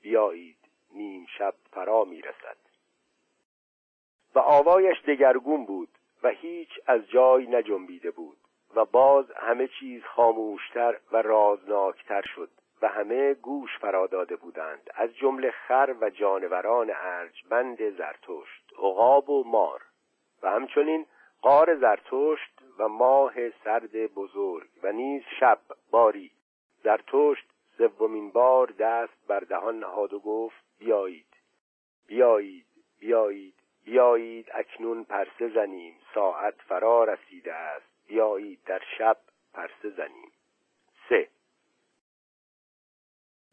بیایید 0.01 0.57
نیم 0.93 1.25
شب 1.37 1.53
فرا 1.71 2.03
می‌رسد. 2.03 2.57
و 4.35 4.39
آوایش 4.39 4.97
دگرگون 5.07 5.65
بود 5.65 5.89
و 6.23 6.29
هیچ 6.29 6.69
از 6.85 7.07
جای 7.09 7.47
نجنبیده 7.47 8.11
بود 8.11 8.37
و 8.75 8.85
باز 8.85 9.31
همه 9.31 9.67
چیز 9.79 10.03
خاموشتر 10.03 10.99
و 11.11 11.21
رازناکتر 11.21 12.21
شد 12.21 12.49
و 12.81 12.87
همه 12.87 13.33
گوش 13.33 13.77
فراداده 13.81 14.35
بودند. 14.35 14.89
از 14.95 15.15
جمله 15.15 15.51
خر 15.51 15.95
و 16.01 16.09
جانوران 16.09 16.91
ارجمند 16.95 17.89
زرتشت 17.89 18.73
عقاب 18.77 19.29
و 19.29 19.43
مار 19.43 19.81
و 20.43 20.51
همچنین 20.51 21.05
قار 21.41 21.75
زرتشت 21.75 22.58
و 22.79 22.87
ماه 22.87 23.49
سرد 23.49 24.13
بزرگ 24.13 24.69
و 24.83 24.91
نیز 24.91 25.23
شب 25.39 25.59
باری. 25.91 26.31
زرتشت 26.83 27.47
سومین 27.77 28.31
بار 28.31 28.67
دست 28.79 29.27
بر 29.27 29.39
دهان 29.39 29.79
نهاد 29.79 30.13
و 30.13 30.19
گفت 30.19 30.63
بیایید. 30.79 31.25
بیایید 32.07 32.65
بیایید 32.99 33.53
بیایید 33.85 34.49
اکنون 34.53 35.03
پرسه 35.03 35.49
زنیم. 35.49 35.95
ساعت 36.13 36.55
فرا 36.67 37.03
رسیده 37.03 37.53
است. 37.53 37.85
بیایید 38.07 38.59
در 38.65 38.81
شب 38.97 39.17
پرسه 39.53 39.89
زنیم. 39.89 40.31
سه. 41.09 41.27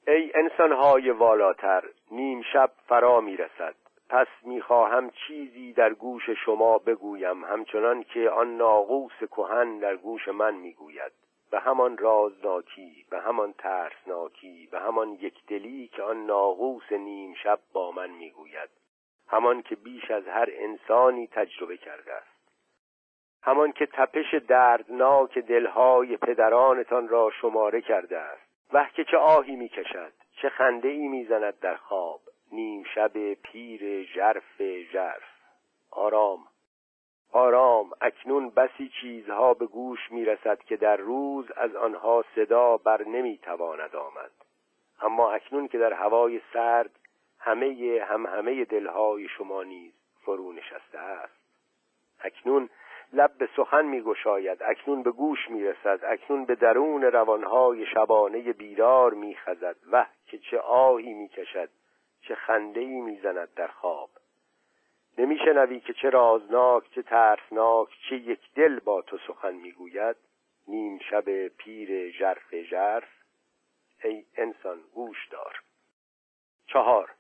ای 0.07 0.33
انسانهای 0.35 1.11
والاتر 1.11 1.85
نیم 2.11 2.43
شب 2.43 2.73
فرا 2.89 3.21
می‌رسد. 3.21 3.75
پس 4.09 4.27
می‌خواهم 4.43 5.11
چیزی 5.11 5.73
در 5.73 5.95
گوش 5.95 6.31
شما 6.31 6.79
بگویم 6.79 7.45
همچنان 7.45 8.03
که 8.03 8.31
آن 8.31 8.57
ناقوس 8.57 9.19
کهن 9.31 9.79
در 9.79 9.97
گوش 9.97 10.29
من 10.29 10.55
می‌گوید. 10.55 11.13
به 11.51 11.61
همان 11.61 11.99
رازناکی 11.99 13.07
به 13.11 13.21
همان 13.21 13.53
ترسناکی 13.53 14.69
به 14.71 14.81
همان 14.81 15.09
یکدلی 15.09 15.89
که 15.89 16.03
آن 16.03 16.27
ناقوس 16.27 16.93
نیم 16.93 17.35
شب 17.35 17.59
با 17.73 17.93
من 17.93 18.11
می‌گوید. 18.11 18.71
همان 19.29 19.63
که 19.63 19.77
بیش 19.77 20.11
از 20.11 20.29
هر 20.29 20.49
انسانی 20.53 21.27
تجربه 21.27 21.77
کرده 21.77 22.13
است. 22.15 22.37
همان 23.43 23.73
که 23.73 23.87
تپش 23.87 24.35
دردناک 24.35 25.39
دلهای 25.39 26.17
پدرانتان 26.17 27.09
را 27.09 27.31
شماره 27.41 27.81
کرده 27.81 28.19
است. 28.19 28.47
وه 28.73 28.91
که 28.91 29.05
چه 29.05 29.17
آهی 29.17 29.57
می‌کشد 29.57 30.13
چه 30.43 30.49
خنده 30.49 30.89
ای 30.89 31.09
می‌زند 31.09 31.61
در 31.61 31.77
خواب. 31.77 32.21
نیم 32.53 32.85
شب 32.95 33.35
پیر 33.35 34.03
ژرف 34.03 34.63
ژرف. 34.93 35.23
آرام. 35.91 36.45
آرام. 37.33 37.91
اکنون 38.01 38.51
بسی 38.51 38.91
چیزها 39.01 39.55
به 39.55 39.67
گوش 39.67 39.99
می 40.11 40.25
رسد 40.25 40.59
که 40.59 40.77
در 40.77 40.97
روز 40.97 41.51
از 41.57 41.77
آنها 41.77 42.25
صدا 42.35 42.77
بر 42.77 43.03
نمی 43.03 43.39
تواند 43.39 43.97
آمد. 43.97 44.31
اما 45.01 45.31
اکنون 45.31 45.69
که 45.69 45.79
در 45.79 45.93
هوای 45.93 46.41
سرد 46.53 46.91
همه 47.39 48.01
هم 48.09 48.27
همه 48.27 48.65
دلهای 48.65 49.29
شما 49.29 49.63
نیز 49.63 49.93
فرو 50.25 50.53
نشسته 50.53 50.99
است. 50.99 51.37
اکنون 52.21 52.69
لب 53.13 53.39
به 53.39 53.49
سخن 53.57 53.85
می 53.85 54.03
گشاید 54.03 54.63
اکنون 54.63 55.03
به 55.03 55.11
گوش 55.11 55.51
می 55.51 55.65
رسد 55.65 56.01
اکنون 56.05 56.45
به 56.45 56.55
درون 56.55 57.03
روانهای 57.03 57.87
شبانه 57.87 58.53
بیدار 58.53 59.15
می 59.15 59.37
خزد 59.37 59.77
و 59.93 60.07
که 60.27 60.39
چه 60.39 60.59
آهی 60.59 61.15
می 61.15 61.29
کشد 61.29 61.69
چه 62.29 62.35
خنده 62.35 62.81
ای 62.81 63.01
می 63.01 63.21
زند 63.21 63.55
در 63.55 63.67
خواب. 63.67 64.11
نمیشنوی 65.19 65.81
که 65.81 65.93
چه 65.93 66.11
رازناک 66.11 66.91
چه 66.95 67.03
ترسناک 67.03 67.89
چه 68.09 68.17
یک 68.17 68.41
دل 68.55 68.79
با 68.79 69.03
تو 69.03 69.19
سخن 69.19 69.55
می‌گوید. 69.55 70.17
نیم 70.69 70.99
شب 70.99 71.49
پیر 71.49 72.11
ژرف 72.11 72.55
ژرف. 72.63 73.09
ای 74.05 74.25
انسان 74.37 74.81
گوش 74.95 75.29
دار. 75.29 75.63
چهار. 76.67 77.11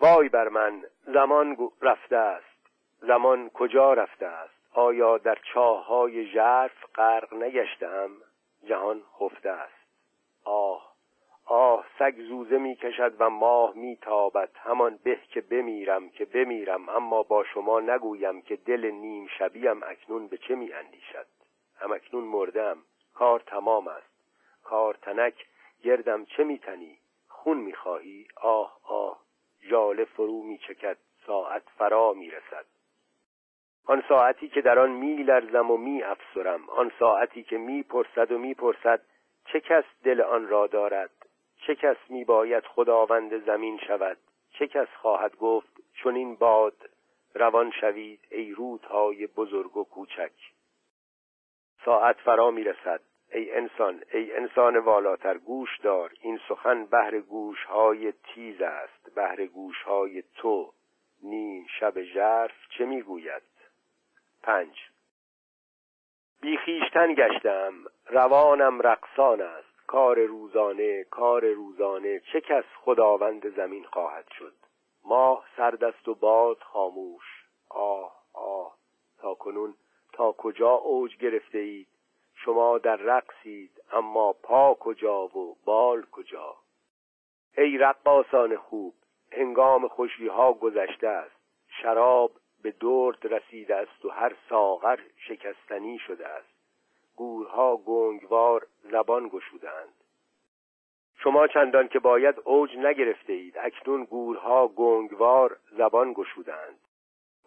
وای 0.00 0.28
بر 0.28 0.48
من 0.48 0.84
زمان 1.06 1.70
رفته 1.82 2.16
است. 2.16 2.52
زمان 3.00 3.50
کجا 3.50 3.92
رفته 3.92 4.26
است؟ 4.26 4.54
آیا 4.72 5.18
در 5.18 5.38
چاه 5.54 5.86
های 5.86 6.26
ژرف 6.26 6.84
غرق 6.94 7.34
نگشتم 7.34 8.10
جهان 8.64 9.02
خفته 9.20 9.50
است. 9.50 9.86
آه 10.44 10.91
آه 11.54 11.86
سگ 11.98 12.14
زوزه 12.28 12.58
می 12.58 12.76
کشد 12.76 13.14
و 13.18 13.30
ماه 13.30 13.72
می 13.76 13.96
تابد 13.96 14.50
همان 14.56 14.98
به 15.04 15.18
که 15.30 15.40
بمیرم 15.40 16.08
که 16.08 16.24
بمیرم 16.24 16.88
اما 16.88 17.22
با 17.22 17.44
شما 17.44 17.80
نگویم 17.80 18.42
که 18.42 18.56
دل 18.56 18.90
نیم 18.90 19.26
شبیم 19.38 19.82
اکنون 19.82 20.28
به 20.28 20.38
چه 20.38 20.54
می 20.54 20.72
اندیشد 20.72 21.26
هم 21.76 21.92
اکنون 21.92 22.24
مردم. 22.24 22.78
کار 23.14 23.40
تمام 23.40 23.88
است. 23.88 24.12
کار 24.62 24.94
تنک. 24.94 25.46
گردم 25.82 26.24
چه 26.24 26.44
می 26.44 26.58
تنی 26.58 26.98
خون 27.28 27.56
می 27.56 27.72
خواهی 27.72 28.26
آه 28.36 28.78
آه. 28.84 29.18
جاله 29.70 30.04
فرو 30.04 30.42
می 30.42 30.58
چکد 30.58 30.96
ساعت 31.26 31.62
فرا 31.78 32.12
می 32.12 32.30
رسد 32.30 32.66
آن 33.86 34.02
ساعتی 34.08 34.48
که 34.48 34.60
در 34.60 34.78
آن 34.78 34.90
می 34.90 35.16
لرزم 35.16 35.70
و 35.70 35.76
می 35.76 36.02
افسرم 36.02 36.70
آن 36.70 36.92
ساعتی 36.98 37.42
که 37.42 37.58
می 37.58 37.82
پرسد 37.82 38.32
و 38.32 38.38
می 38.38 38.54
پرسد 38.54 39.00
چه 39.44 39.60
کس 39.60 39.84
دل 40.04 40.20
آن 40.20 40.48
را 40.48 40.66
دارد؟ 40.66 41.10
چه 41.66 41.74
کس 41.74 41.96
می 42.08 42.24
باید 42.24 42.64
خداوند 42.64 43.44
زمین 43.46 43.78
شود؟ 43.78 44.18
چه 44.58 44.66
کس 44.66 44.88
خواهد 44.88 45.36
گفت 45.36 45.80
چون 45.94 46.16
این 46.16 46.36
باد 46.36 46.90
روان 47.34 47.72
شوید 47.80 48.20
ای 48.30 48.50
رودهای 48.50 49.26
بزرگ 49.26 49.76
و 49.76 49.84
کوچک؟ 49.84 50.32
ساعت 51.84 52.16
فرا 52.16 52.50
می 52.50 52.64
رسد 52.64 53.00
ای 53.32 53.52
انسان 53.52 54.02
ای 54.12 54.36
انسان 54.36 54.76
والاتر 54.76 55.38
گوش 55.38 55.78
دار. 55.78 56.12
این 56.20 56.40
سخن 56.48 56.86
بهر 56.86 57.20
گوش 57.20 57.64
های 57.64 58.12
تیز 58.12 58.60
است. 58.60 59.14
بهر 59.14 59.46
گوش 59.46 59.82
های 59.82 60.22
تو. 60.34 60.72
نیم 61.22 61.66
شب 61.80 62.02
ژرف 62.02 62.68
چه 62.78 62.84
می‌گوید؟ 62.84 63.42
پنج. 64.42 64.78
بیخیشتن 66.40 67.14
گشتم. 67.14 67.74
روانم 68.06 68.80
رقصان 68.80 69.40
است. 69.40 69.71
کار 69.92 70.20
روزانه 70.20 71.04
کار 71.04 71.46
روزانه 71.46 72.20
چه 72.32 72.40
کس 72.40 72.64
خداوند 72.80 73.56
زمین 73.56 73.84
خواهد 73.84 74.24
شد؟ 74.38 74.54
ماه 75.04 75.44
سردست 75.56 76.08
و 76.08 76.14
باد 76.14 76.58
خاموش. 76.60 77.46
آه 77.68 78.12
آه 78.32 78.76
تا 79.18 79.34
کنون 79.34 79.74
تا 80.12 80.32
کجا 80.32 80.70
اوج 80.70 81.16
گرفته 81.16 81.58
اید؟ 81.58 81.88
شما 82.34 82.78
در 82.78 82.96
رقصید 82.96 83.70
اما 83.92 84.32
پا 84.32 84.74
کجا 84.74 85.26
و 85.26 85.56
بال 85.64 86.06
کجا؟ 86.12 86.56
ای 87.58 87.78
رقاسان 87.78 88.56
خوب 88.56 88.94
هنگام 89.32 89.88
خوشی 89.88 90.28
ها 90.28 90.52
گذشته 90.52 91.08
است. 91.08 91.36
شراب 91.82 92.32
به 92.62 92.70
درد 92.70 93.34
رسیده 93.34 93.76
است 93.76 94.04
و 94.04 94.08
هر 94.08 94.36
ساغر 94.48 95.00
شکستنی 95.16 95.98
شده 95.98 96.28
است. 96.28 96.51
گورها 97.22 97.76
گنگوار 97.76 98.66
زبان 98.82 99.28
گشودند 99.28 99.94
شما 101.16 101.46
چندان 101.46 101.88
که 101.88 101.98
باید 101.98 102.34
اوج 102.44 102.76
نگرفته 102.76 103.32
اید 103.32 103.58
اکنون 103.58 104.04
گورها 104.04 104.68
گنگوار 104.68 105.56
زبان 105.70 106.12
گشودند 106.12 106.78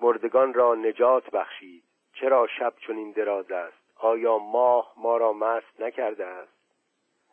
مردگان 0.01 0.53
را 0.53 0.75
نجات 0.75 1.29
بخشید. 1.29 1.83
چرا 2.13 2.47
شب 2.47 2.73
چنین 2.87 3.11
دراز 3.11 3.51
است؟ 3.51 3.77
آیا 3.95 4.37
ماه 4.37 4.93
ما 4.97 5.17
را 5.17 5.33
مست 5.33 5.81
نکرده 5.81 6.25
است؟ 6.25 6.53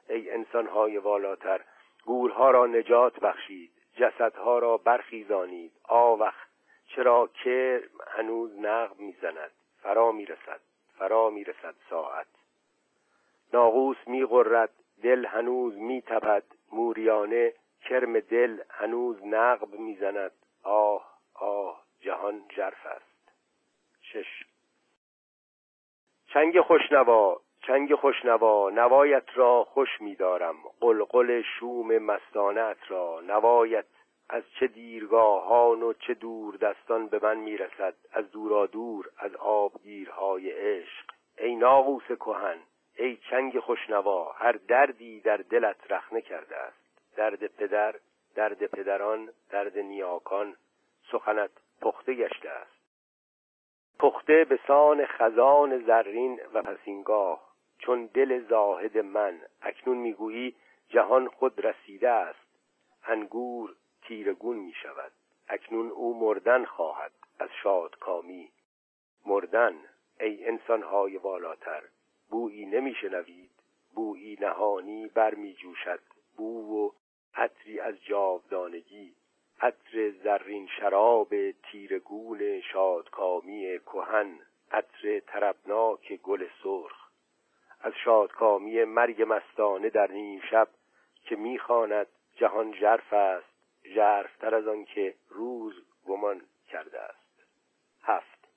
ای 0.09 0.31
انسانهای 0.31 0.99
والاتر 0.99 1.61
گورها 2.05 2.51
را 2.51 2.67
نجات 2.67 3.21
بخشید. 3.21 3.73
جسدها 3.97 4.59
را 4.59 4.77
برخیزانید. 4.77 5.73
آوخ 5.85 6.35
چرا 6.87 7.31
که 7.45 7.83
هنوز 8.07 8.59
نغم 8.59 8.97
می‌زند؟ 8.99 9.51
فرا 9.83 10.13
می‌رسد. 10.13 10.61
فرا 11.03 11.31
می‌رسد 11.31 11.75
ساعت. 11.91 12.27
ناقوس 13.53 13.97
میغرد 14.07 14.71
دل 15.03 15.27
هنوز 15.27 15.77
میتپد. 15.77 16.45
موریانه 16.73 17.53
کرم 17.85 18.21
دل 18.21 18.61
هنوز 18.71 19.25
نقب 19.25 19.75
می‌زند. 19.75 20.33
آه 20.63 21.19
آه 21.35 21.83
جهان 22.01 22.43
جرف 22.49 22.87
است. 22.87 23.33
شش. 24.03 24.45
چنگ 26.27 26.61
خوشنوا 26.61 27.41
چنگ 27.67 27.95
خوشنوا 27.95 28.71
نوایت 28.71 29.27
را 29.35 29.65
خوش 29.65 30.01
میدارم. 30.01 30.57
قلقل 30.81 31.43
شوم 31.43 31.99
مستانت 31.99 32.79
را 32.89 33.21
نوایت 33.21 33.87
از 34.33 34.43
چه 34.61 34.67
دیرگاهان 34.67 35.83
و 35.83 35.93
چه 35.93 36.15
دور 36.15 36.57
دستان 36.57 37.07
به 37.07 37.19
من 37.23 37.37
می‌رسد 37.37 37.95
از 38.13 38.31
دورا 38.31 38.67
دور 38.67 39.11
از 39.19 39.37
آبگیرهای 39.37 40.51
عشق. 40.51 41.11
ای 41.39 41.57
ناقوس 41.57 42.07
کهن 42.07 42.59
ای 42.97 43.17
چنگ 43.31 43.59
خوشنوا 43.59 44.33
هر 44.33 44.53
دردی 44.53 45.21
در 45.21 45.37
دلت 45.37 45.93
رخنه 45.93 46.21
کرده 46.21 46.57
است. 46.57 46.77
درد 47.17 47.47
پدر 47.47 47.95
درد 48.35 48.67
پدران 48.67 49.29
درد 49.51 49.79
نیاکان 49.79 50.57
سخنت 51.11 51.51
پخته 51.81 52.15
گشته 52.15 52.51
است. 52.51 52.83
پخته 53.99 54.45
به 54.45 54.59
سان 54.67 55.07
خزان 55.07 55.79
زرین 55.79 56.41
و 56.55 56.63
پسینگاه 56.63 57.53
چون 57.79 58.07
دل 58.07 58.41
زاهد 58.49 58.99
من. 58.99 59.41
اکنون 59.63 59.97
می‌گویی 59.97 60.55
جهان 60.89 61.29
خود 61.29 61.67
رسیده 61.67 62.11
است. 62.11 62.47
انگور 63.05 63.75
تیرگون 64.13 64.57
می 64.57 64.73
شود 64.83 65.13
اکنون 65.49 65.91
او 65.91 66.21
مردن 66.21 66.65
خواهد 66.65 67.13
از 67.39 67.49
شادکامی 67.63 68.53
مردن 69.27 69.75
ای 70.21 70.49
انسانهای 70.49 71.17
والاتر 71.17 71.83
بویی 72.31 72.67
نمیشنوید 72.67 73.51
بویی 73.95 74.39
نهانی 74.41 75.07
برمی 75.07 75.55
جوشد 75.55 76.01
بو 76.37 76.77
و 76.77 76.91
عطری 77.35 77.81
از 77.81 77.95
جاودانگی 78.05 79.15
عطر 79.61 80.11
زرین 80.11 80.67
شراب 80.67 81.51
تیرگون 81.51 82.61
شادکامی 82.61 83.79
کهن 83.79 84.39
عطر 84.71 85.21
طربناک 85.21 86.13
گل 86.13 86.47
سرخ. 86.63 87.11
از 87.81 87.93
شادکامی 88.05 88.85
مرگ 88.85 89.25
مستانه 89.29 89.91
در 89.91 90.11
نیم 90.11 90.41
شب 90.51 90.69
که 91.25 91.37
می‌خواند 91.37 92.07
جهان 92.37 92.75
ژرف 92.75 93.13
است. 93.13 93.52
ژرفتر 93.95 94.55
از 94.55 94.69
آن 94.69 94.85
که 94.85 95.15
روز 95.29 95.75
گمان 96.07 96.41
کرده 96.69 97.01
است. 97.01 97.45
هفت. 98.03 98.49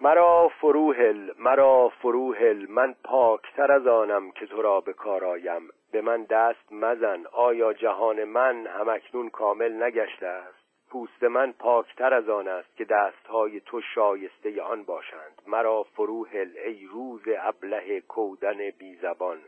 مرا 0.00 0.48
فروهل 0.60 1.30
مرا 1.38 1.88
فروهل 1.88 2.66
من 2.68 2.94
پاکتر 3.04 3.72
از 3.72 3.86
آنم 3.86 4.30
که 4.30 4.46
تو 4.46 4.62
را 4.62 4.80
به 4.80 4.92
کار 4.92 5.24
آیم. 5.24 5.68
به 5.92 6.00
من 6.00 6.22
دست 6.22 6.72
مزن. 6.72 7.26
آیا 7.32 7.72
جهان 7.72 8.24
من 8.24 8.66
همکنون 8.66 9.30
کامل 9.30 9.82
نگشته 9.82 10.26
است؟ 10.26 10.58
پوست 10.90 11.22
من 11.22 11.52
پاکتر 11.52 12.14
از 12.14 12.28
آن 12.28 12.48
است 12.48 12.76
که 12.76 12.84
دستهای 12.84 13.60
تو 13.60 13.80
شایسته 13.94 14.62
آن 14.62 14.84
باشند. 14.84 15.42
مرا 15.46 15.82
فروهل 15.82 16.50
ای 16.64 16.86
روز 16.86 17.22
ابله 17.38 18.00
کودن 18.00 18.70
بی 18.70 18.94
زبان. 18.94 19.38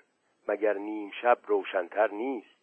مگر 0.49 0.73
نیم 0.73 1.11
شب 1.23 1.39
روشنتر 1.47 2.11
نیست؟ 2.11 2.60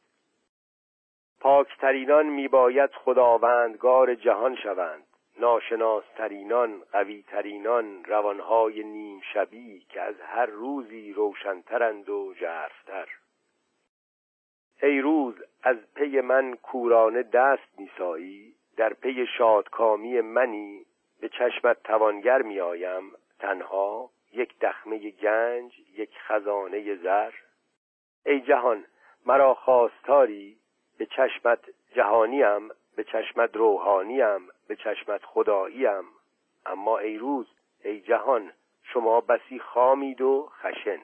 پاکترینان 1.39 2.26
میباید 2.26 2.89
خداوندگار 2.91 4.15
جهان 4.15 4.56
شوند. 4.56 5.04
ناشناسترینان 5.39 6.82
قویترینان 6.91 8.04
روانهای 8.06 8.84
نیم 8.84 9.21
شبی 9.34 9.86
که 9.89 10.02
از 10.02 10.15
هر 10.21 10.45
روزی 10.45 11.13
روشنترند 11.13 12.10
و 12.10 12.34
جرفتر. 12.34 13.08
ای 14.82 15.02
روز 15.02 15.36
از 15.63 15.78
پی 15.95 16.21
من 16.21 16.56
کورانه 16.56 17.23
دست 17.23 17.80
میسایی 17.80 18.56
در 18.78 18.93
پی 18.93 19.26
شادکامی 19.38 20.21
منی 20.21 20.86
به 21.21 21.30
چشمت 21.30 21.84
توانگر 21.84 22.41
میآیم. 22.41 23.12
تنها 23.39 24.10
یک 24.34 24.60
دخمه 24.60 25.12
گنج 25.12 25.80
یک 25.97 26.17
خزانه 26.19 26.95
زر. 26.95 27.32
ای 28.26 28.41
جهان 28.41 28.86
مرا 29.26 29.54
خواستاری 29.54 30.58
به 30.97 31.05
چشمت 31.05 31.60
جهانیم 31.95 32.69
به 32.95 33.03
چشمت 33.03 33.55
روحانیم 33.55 34.49
به 34.67 34.75
چشمت 34.75 35.25
خداییم. 35.25 36.03
اما 36.65 36.97
ای 36.97 37.17
روز 37.17 37.47
ای 37.83 38.01
جهان 38.01 38.51
شما 38.83 39.21
بسی 39.21 39.60
خامید 39.60 40.21
و 40.21 40.49
خشن. 40.62 40.99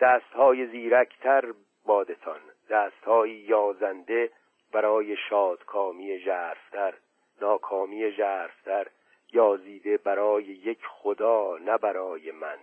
دستهای 0.00 0.66
زیرکتر 0.66 1.54
بادتان 1.84 2.40
دستهای 2.70 3.30
یازنده 3.30 4.30
برای 4.72 5.16
شادکامی 5.16 6.18
ژرفتر. 6.18 6.94
ناکامی 7.40 8.10
ژرفتر 8.10 8.86
یازیده 9.32 9.96
برای 9.96 10.44
یک 10.44 10.78
خدا 10.86 11.58
نه 11.58 11.78
برای 11.78 12.30
من. 12.30 12.58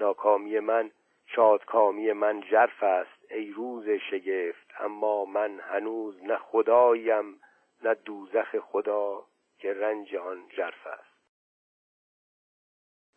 ناکامی 0.00 0.60
من 0.60 0.90
شادکامی 1.26 2.12
من 2.12 2.42
ژرف 2.42 2.82
است. 2.82 3.15
ای 3.30 3.50
روز 3.50 3.88
شگفت 4.10 4.74
اما 4.78 5.24
من 5.24 5.60
هنوز 5.60 6.24
نه 6.24 6.36
خدایم 6.36 7.40
نه 7.82 7.94
دوزخ 7.94 8.58
خدا 8.58 9.24
که 9.58 9.74
رنج 9.74 10.16
آن 10.16 10.48
ژرف 10.56 10.86
است. 10.86 11.16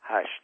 هشت. 0.01 0.43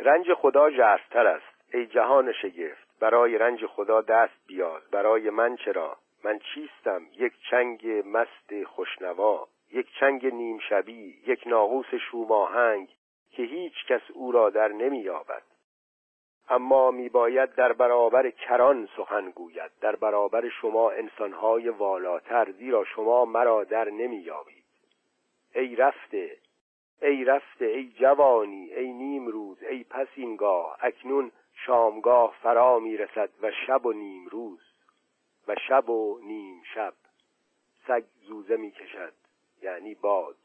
رنج 0.00 0.32
خدا 0.34 0.70
ژرفتر 0.70 1.26
است. 1.26 1.74
ای 1.74 1.86
جهان 1.86 2.32
شگفت 2.32 2.88
برای 3.00 3.38
رنج 3.38 3.66
خدا 3.66 4.00
دست 4.00 4.46
بیاز 4.46 4.82
برای 4.90 5.30
من 5.30 5.56
چرا؟ 5.56 5.96
من 6.24 6.38
چیستم؟ 6.38 7.06
یک 7.12 7.32
چنگ 7.50 7.86
مست 8.06 8.64
خوشنوا 8.64 9.48
یک 9.72 9.86
چنگ 10.00 10.26
نیم 10.26 10.58
شبی 10.58 11.22
یک 11.26 11.46
ناقوس 11.46 11.94
شوماهنگ 12.10 12.88
که 13.30 13.42
هیچ 13.42 13.86
کس 13.88 14.10
او 14.14 14.32
را 14.32 14.50
در 14.50 14.68
نمییابد. 14.68 15.42
اما 16.50 16.90
میباید 16.90 17.54
در 17.54 17.72
برابر 17.72 18.30
کران 18.30 18.88
سخن 18.96 19.30
گوید. 19.30 19.70
در 19.80 19.96
برابر 19.96 20.48
شما 20.48 20.90
انسانهای 20.90 21.68
والاتر 21.68 22.52
زیرا 22.52 22.84
شما 22.84 23.24
مرا 23.24 23.64
در 23.64 23.90
نمییابید. 23.90 24.64
ای 25.54 25.76
رفته 25.76 26.36
ای 27.02 27.24
رفته 27.24 27.64
ای 27.64 27.88
جوانی 27.88 28.74
ای 28.74 28.92
نیم 28.92 29.26
روز 29.26 29.62
ای 29.62 29.84
پسینگاه 29.84 30.76
اکنون 30.80 31.32
شامگاه 31.54 32.34
فرا 32.42 32.78
می‌رسد 32.78 33.30
و 33.42 33.50
شب 33.66 33.86
و 33.86 33.92
نیم 33.92 34.28
روز. 34.28 34.60
و 35.48 35.56
شب 35.68 35.90
و 35.90 36.20
نیم 36.22 36.62
شب 36.74 36.94
سگ 37.86 38.04
زوزه 38.22 38.56
می‌کشد 38.56 39.12
یعنی 39.62 39.94
باد. 39.94 40.36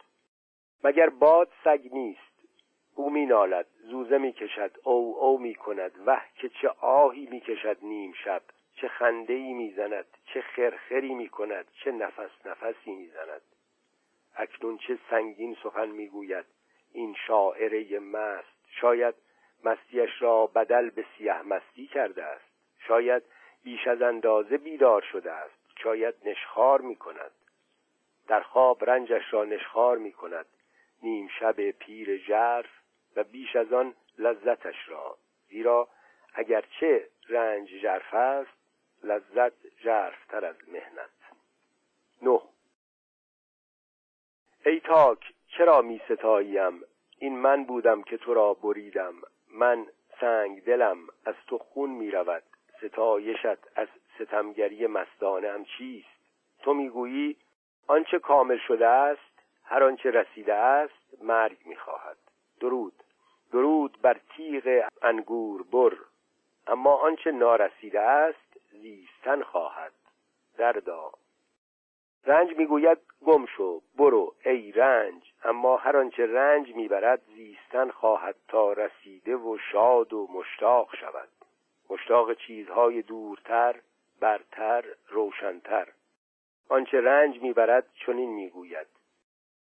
مگر 0.83 1.09
باد 1.09 1.51
سگ 1.63 1.89
نیست؟ 1.91 2.32
او 2.95 3.09
می 3.09 3.25
نالد 3.25 3.67
زوزه 3.79 4.17
می 4.17 4.33
کشد 4.33 4.71
او 4.83 5.17
او 5.19 5.39
می 5.39 5.55
کند 5.55 5.91
وه 6.05 6.21
که 6.35 6.49
چه 6.49 6.69
آهی 6.79 7.25
می 7.31 7.39
کشد 7.39 7.77
نیم 7.81 8.13
شب 8.13 8.41
چه 8.75 8.87
خنده 8.87 9.33
ای 9.33 9.53
می 9.53 9.71
زند 9.71 10.05
چه 10.25 10.41
خرخری 10.41 11.13
می 11.13 11.29
کند 11.29 11.65
چه 11.83 11.91
نفس 11.91 12.45
نفسی 12.45 12.95
می 12.95 13.07
زند 13.07 13.41
اکنون 14.35 14.77
چه 14.77 14.97
سنگین 15.09 15.57
سخن 15.63 15.89
می 15.89 16.07
گوید 16.07 16.45
این 16.93 17.15
شاعره 17.27 17.99
مست 17.99 18.53
شاید 18.69 19.15
مستیش 19.63 20.21
را 20.21 20.47
بدل 20.47 20.89
به 20.89 21.05
سیه 21.17 21.41
مستی 21.41 21.87
کرده 21.87 22.23
است. 22.23 22.45
شاید 22.87 23.23
بیش 23.63 23.87
از 23.87 24.01
اندازه 24.01 24.57
بیدار 24.57 25.01
شده 25.01 25.31
است 25.31 25.55
شاید 25.83 26.15
نشخار 26.25 26.81
می 26.81 26.95
کند 26.95 27.31
در 28.27 28.41
خواب 28.41 28.89
رنجش 28.89 29.33
را 29.33 29.45
نشخار 29.45 29.97
می 29.97 30.11
کند 30.11 30.45
نیم 31.03 31.27
شب 31.39 31.71
پیر 31.71 32.17
ژرف 32.17 32.82
و 33.15 33.23
بیش 33.23 33.55
از 33.55 33.73
آن 33.73 33.93
لذتش 34.17 34.89
را. 34.89 35.17
زیرا 35.49 35.87
اگرچه 36.33 37.09
رنج 37.29 37.69
ژرف 37.69 38.13
است 38.13 38.57
لذت 39.03 39.53
تر 40.29 40.45
از 40.45 40.55
مهنت 40.67 41.09
نه. 42.21 42.41
ای 44.65 44.79
تاک 44.79 45.33
چرا 45.47 45.81
می 45.81 46.01
ستاییم؟ 46.09 46.83
این 47.17 47.37
من 47.37 47.63
بودم 47.63 48.03
که 48.03 48.17
تو 48.17 48.33
را 48.33 48.53
بریدم. 48.53 49.13
من 49.51 49.87
سنگ 50.19 50.63
دلم 50.63 50.97
از 51.25 51.35
تو 51.47 51.57
خون 51.57 51.89
می 51.89 52.11
رود. 52.11 52.43
ستایشت 52.81 53.75
از 53.75 53.87
ستمگری 54.19 54.87
مستانه 54.87 55.51
هم 55.51 55.65
چیست؟ 55.65 56.07
تو 56.59 56.73
می‌گویی 56.73 57.37
آنچه 57.87 58.19
کامل 58.19 58.57
شده 58.67 58.87
است 58.87 59.33
هر 59.63 59.83
آنچه 59.83 60.11
رسیده 60.11 60.53
است 60.53 61.23
مرگ 61.23 61.57
می‌خواهد 61.65 62.17
درود 62.59 62.93
درود. 62.93 63.02
بر 64.03 64.19
تیغ 64.35 64.89
انگور 65.01 65.63
بر. 65.63 65.97
اما 66.67 66.93
آنچه 66.93 67.31
نارسیده 67.31 67.99
است 67.99 68.59
زیستن 68.71 69.41
خواهد. 69.41 69.93
دردا. 70.57 71.11
رنج 72.25 72.57
می‌گوید 72.57 72.97
گم 73.25 73.45
شو 73.45 73.81
برو 73.97 74.35
ای 74.45 74.71
رنج. 74.71 75.33
اما 75.43 75.77
هر 75.77 75.97
آنچه 75.97 76.25
رنج 76.25 76.75
می‌برد 76.75 77.21
زیستن 77.35 77.89
خواهد 77.89 78.35
تا 78.47 78.73
رسیده 78.73 79.35
و 79.35 79.57
شاد 79.71 80.13
و 80.13 80.27
مشتاق 80.33 80.95
شود. 80.95 81.29
مشتاق 81.89 82.33
چیزهای 82.33 83.01
دورتر 83.01 83.75
برتر 84.19 84.85
روشنتر. 85.09 85.87
آنچه 86.69 87.01
رنج 87.01 87.41
می‌برد 87.41 87.85
چنین 88.05 88.29
می‌گوید. 88.29 88.87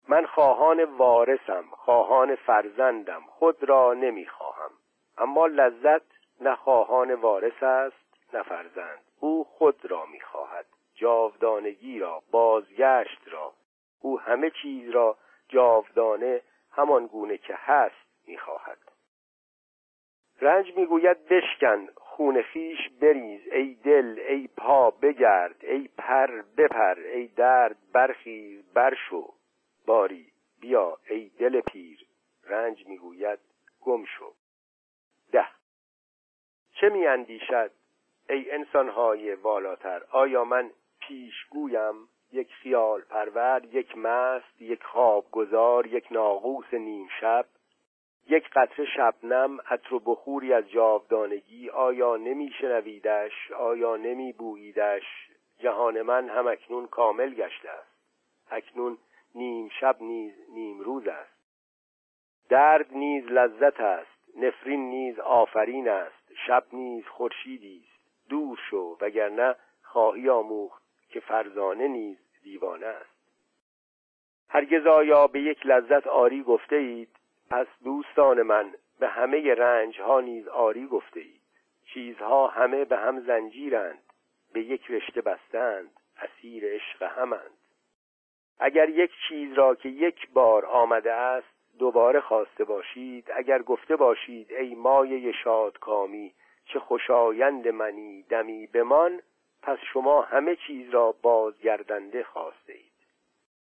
من 0.09 0.27
خواهان 0.27 0.85
وارثم 0.85 1.65
خواهان 1.71 2.35
فرزندم 2.35 3.23
خود 3.29 3.65
را 3.65 3.95
نمی‌خواهم. 3.95 4.71
اما 5.19 5.47
لذت 5.47 6.03
نه 6.41 6.55
خواهان 6.55 7.15
وارث 7.15 7.63
است 7.63 8.35
نه 8.35 8.43
فرزند. 8.43 9.05
او 9.21 9.45
خود 9.45 9.87
را 9.87 10.07
می‌خواهد. 10.07 10.67
جاودانگی 10.95 11.99
را 11.99 12.23
بازگشت 12.31 13.21
را. 13.27 13.53
او 14.01 14.21
همه 14.21 14.51
چیز 14.63 14.91
را 14.91 15.17
جاودانه 15.49 16.43
همان 16.71 17.07
گونه 17.07 17.39
که 17.39 17.55
هست 17.57 18.27
می‌خواهد. 18.27 18.79
رنج 20.41 20.77
می‌گوید 20.77 21.29
بشکن 21.29 21.89
خون 21.97 22.43
خیش 22.43 22.79
بریز. 23.01 23.49
ای 23.53 23.75
دل 23.75 24.19
ای 24.29 24.49
پا 24.57 24.91
بگرد. 24.91 25.57
ای 25.65 25.89
پر 25.99 26.43
بپر. 26.57 26.99
ای 26.99 27.27
درد 27.27 27.77
برخیز 27.93 28.73
برشو. 28.73 29.36
باری 29.87 30.33
بیا 30.61 30.99
ای 31.11 31.29
دل 31.29 31.61
پیر. 31.61 32.07
رنج 32.45 32.87
می‌گوید 32.87 33.39
گم 33.81 34.05
شو. 34.05 34.33
ده. 35.33 35.47
چه 36.75 36.89
میاندیشد؟ 36.89 37.71
ای 38.29 38.51
انسانهای 38.51 39.35
والاتر 39.35 40.03
آیا 40.11 40.45
من 40.45 40.71
پیشگویم 41.01 42.09
یک 42.33 42.55
خیال 42.55 43.01
پرور 43.01 43.65
یک 43.65 43.99
مست 43.99 44.61
یک 44.63 44.83
خوابگزار 44.83 45.87
یک 45.87 46.07
ناقوس 46.11 46.75
نیم 46.75 47.09
شب. 47.21 47.47
یک 48.29 48.49
قطره 48.49 48.87
شبنم 48.97 49.59
عطر 49.71 49.95
و 49.95 49.99
بخوری 49.99 50.53
از 50.53 50.71
جاودانگی 50.71 51.71
آیا 51.71 52.17
نمیشنویدش؟ 52.17 53.53
آیا 53.53 53.97
نمیبوییدش؟ 53.97 55.05
جهان 55.59 56.03
من 56.03 56.29
هم 56.29 56.47
اکنون 56.47 56.87
کامل 56.87 57.35
گشته 57.35 57.71
است. 57.71 57.97
اکنون 58.51 58.99
نیم 59.37 59.69
شب 59.81 59.97
نیز 60.01 60.33
نیم 60.49 60.81
روز 60.81 61.07
است. 61.07 61.37
درد 62.49 62.93
نیز 62.93 63.27
لذت 63.27 63.81
است 63.81 64.37
نفرین 64.37 64.91
نیز 64.91 65.19
آفرین 65.19 65.89
است 65.89 66.33
شب 66.47 66.65
نیز 66.73 67.07
خورشیدی 67.07 67.85
است. 67.85 68.29
دور 68.29 68.59
شو 68.71 68.97
وگرنه 69.01 69.55
خواهی 69.83 70.29
آموخت 70.29 70.83
که 71.09 71.21
فرزانه 71.21 71.89
نیز 71.89 72.19
دیوانه 72.43 72.87
است. 72.87 73.17
هرگز 74.49 74.87
آیا 74.87 75.27
به 75.27 75.41
یک 75.41 75.67
لذت 75.67 76.07
آری 76.07 76.43
گفته 76.43 76.77
اید؟ 76.77 77.09
پس 77.51 77.67
دوستان 77.85 78.43
من 78.43 78.75
به 78.99 79.09
همه 79.09 79.55
رنج 79.55 80.01
ها 80.01 80.21
نیز 80.21 80.49
آری 80.49 80.87
گفته 80.87 81.21
اید. 81.21 81.41
چیزها 81.85 82.47
همه 82.47 82.85
به 82.85 82.97
هم 82.97 83.21
زنجیرند 83.21 84.03
به 84.53 84.61
یک 84.61 84.91
رشته 84.91 85.21
بستند 85.21 85.91
اسیر 86.19 86.65
عشق 86.75 87.03
همند. 87.03 87.56
اگر 88.59 88.89
یک 88.89 89.11
چیز 89.29 89.53
را 89.53 89.75
که 89.75 89.89
یک 89.89 90.31
بار 90.31 90.67
آمده 90.67 91.13
است 91.13 91.57
دوباره 91.79 92.21
خواسته 92.21 92.65
باشید 92.65 93.31
اگر 93.37 93.63
گفته 93.63 93.97
باشید 93.97 94.53
ای 94.53 94.75
مایه 94.75 95.33
شادکامی 95.33 96.33
چه 96.67 96.79
خوشایند 96.79 97.69
منی 97.69 98.23
دمی 98.23 98.67
بمان 98.67 99.23
پس 99.63 99.79
شما 99.93 100.23
همه 100.23 100.57
چیز 100.57 100.91
را 100.91 101.15
بازگردنده 101.23 102.23
خواسته 102.25 102.73
اید. 102.73 102.93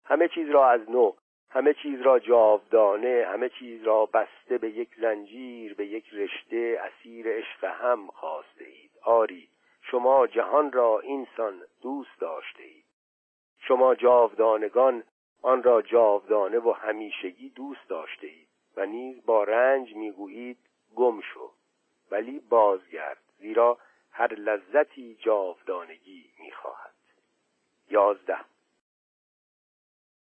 همه 0.06 0.28
چیز 0.28 0.50
را 0.50 0.69
از 0.69 0.89
نو 0.89 1.13
همه 1.50 1.74
چیز 1.74 2.02
را 2.02 2.19
جاودانه 2.19 3.28
همه 3.30 3.50
چیز 3.50 3.84
را 3.84 4.06
بسته 4.06 4.58
به 4.58 4.69
یک 4.69 4.89
زنجیر 4.98 5.74
به 5.74 5.86
یک 5.86 6.13
رشته 6.13 6.82
اسیر 6.84 7.28
عشق 7.28 7.63
هم 7.63 8.08
خواسته 8.08 8.65
اید. 8.65 8.91
آری 9.04 9.48
شما 9.82 10.28
جهان 10.28 10.71
را 10.71 11.00
اینسان 11.00 11.62
دوست 11.82 12.19
داشته 12.19 12.63
اید. 12.63 12.85
شما 13.67 13.95
جاودانگان 13.95 15.04
آن 15.41 15.63
را 15.63 15.82
جاودانه 15.82 16.60
و 16.60 16.71
همیشگی 16.71 17.49
دوست 17.49 17.89
داشته 17.89 18.28
اید 18.28 18.47
و 18.75 18.86
نیز 18.86 19.25
با 19.25 19.43
رنج 19.43 19.95
می‌گویید 19.95 20.58
گم 20.95 21.21
شو 21.21 21.51
ولی 22.12 22.39
بازگرد 22.39 23.21
زیرا 23.38 23.78
هر 24.12 24.34
لذتی 24.34 25.15
جاودانگی 25.15 26.30
می‌خواهد. 26.39 26.95
یازده 27.89 28.38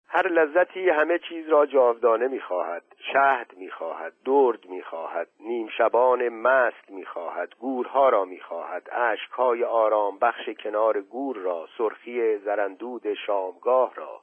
هر 0.07 0.29
لذتی 0.29 0.88
همه 0.88 1.18
چیز 1.18 1.49
را 1.49 1.66
جاودانه 1.66 2.29
می‌خواهد. 2.29 2.96
شهد 3.12 3.57
می‌خواهد 3.57 4.12
درد 4.25 4.66
می‌خواهد 4.66 5.29
نیم 5.40 5.69
شبان 5.69 6.29
مست 6.29 6.90
می‌خواهد 6.90 7.55
گورها 7.55 8.09
را 8.09 8.25
می‌خواهد 8.25 8.88
اشکهای 8.92 9.64
آرام 9.64 10.19
بخش 10.19 10.49
کنار 10.49 11.01
گور 11.01 11.37
را 11.37 11.69
سرخی 11.79 12.38
زرندود 12.38 13.14
شامگاه 13.14 13.95
را. 13.95 14.23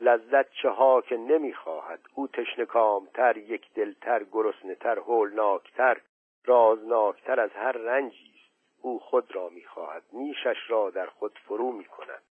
لذت 0.00 0.52
چه 0.52 0.68
ها 0.68 1.00
که 1.00 1.16
نمی‌خواهد 1.16 2.00
او 2.14 2.28
تشنکامتر 2.28 3.36
یک 3.36 3.74
دلتر 3.74 4.24
گرسنهتر 4.24 4.98
هولناکتر 4.98 6.00
رازناکتر 6.44 7.40
از 7.40 7.50
هر 7.50 7.72
رنجی 7.72 8.32
است. 8.34 8.52
او 8.82 8.98
خود 8.98 9.34
را 9.34 9.48
می‌خواهد 9.48 10.02
نیشش 10.12 10.56
را 10.68 10.90
در 10.90 11.06
خود 11.06 11.38
فرو 11.38 11.72
می‌کند. 11.72 12.22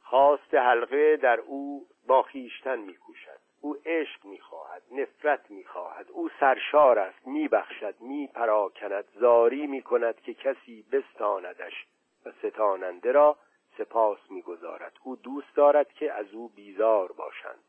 خواست 0.00 0.54
حلقه 0.54 1.16
در 1.16 1.40
او 1.40 1.86
با 2.06 2.22
خیشتن 2.22 2.78
میکوشد. 2.78 3.43
او 3.64 3.76
عشق 3.86 4.24
می‌خواهد 4.24 4.82
نفرت 4.92 5.50
می‌خواهد. 5.50 6.10
او 6.10 6.30
سرشار 6.40 6.98
است 6.98 7.26
میبخشد 7.26 7.94
میپراکند 8.00 9.04
زاری 9.14 9.66
می‌کند 9.66 10.20
که 10.20 10.34
کسی 10.34 10.84
بستاندش 10.92 11.86
و 12.26 12.32
ستاننده 12.42 13.12
را 13.12 13.36
سپاس 13.78 14.18
می‌گذارد. 14.30 14.92
او 15.04 15.16
دوست 15.16 15.56
دارد 15.56 15.92
که 15.92 16.12
از 16.12 16.34
او 16.34 16.48
بیزار 16.48 17.12
باشند. 17.12 17.64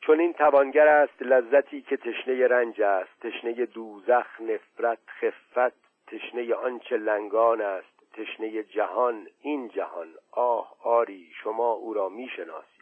چون 0.00 0.20
این 0.20 0.32
توانگر 0.32 0.88
است 0.88 1.22
لذتی 1.22 1.82
که 1.82 1.96
تشنه 1.96 2.46
رنج 2.46 2.82
است 2.82 3.20
تشنه 3.20 3.66
دوزخ 3.66 4.40
نفرت 4.40 4.98
خفت 5.20 5.74
تشنه 6.06 6.54
آنچه 6.54 6.96
لنگان 6.96 7.60
است 7.60 8.12
تشنه 8.12 8.62
جهان. 8.62 9.28
این 9.40 9.68
جهان 9.68 10.14
آه 10.30 10.76
آری 10.82 11.30
شما 11.42 11.72
او 11.72 11.94
را 11.94 12.08
می‌شناسید 12.08 12.77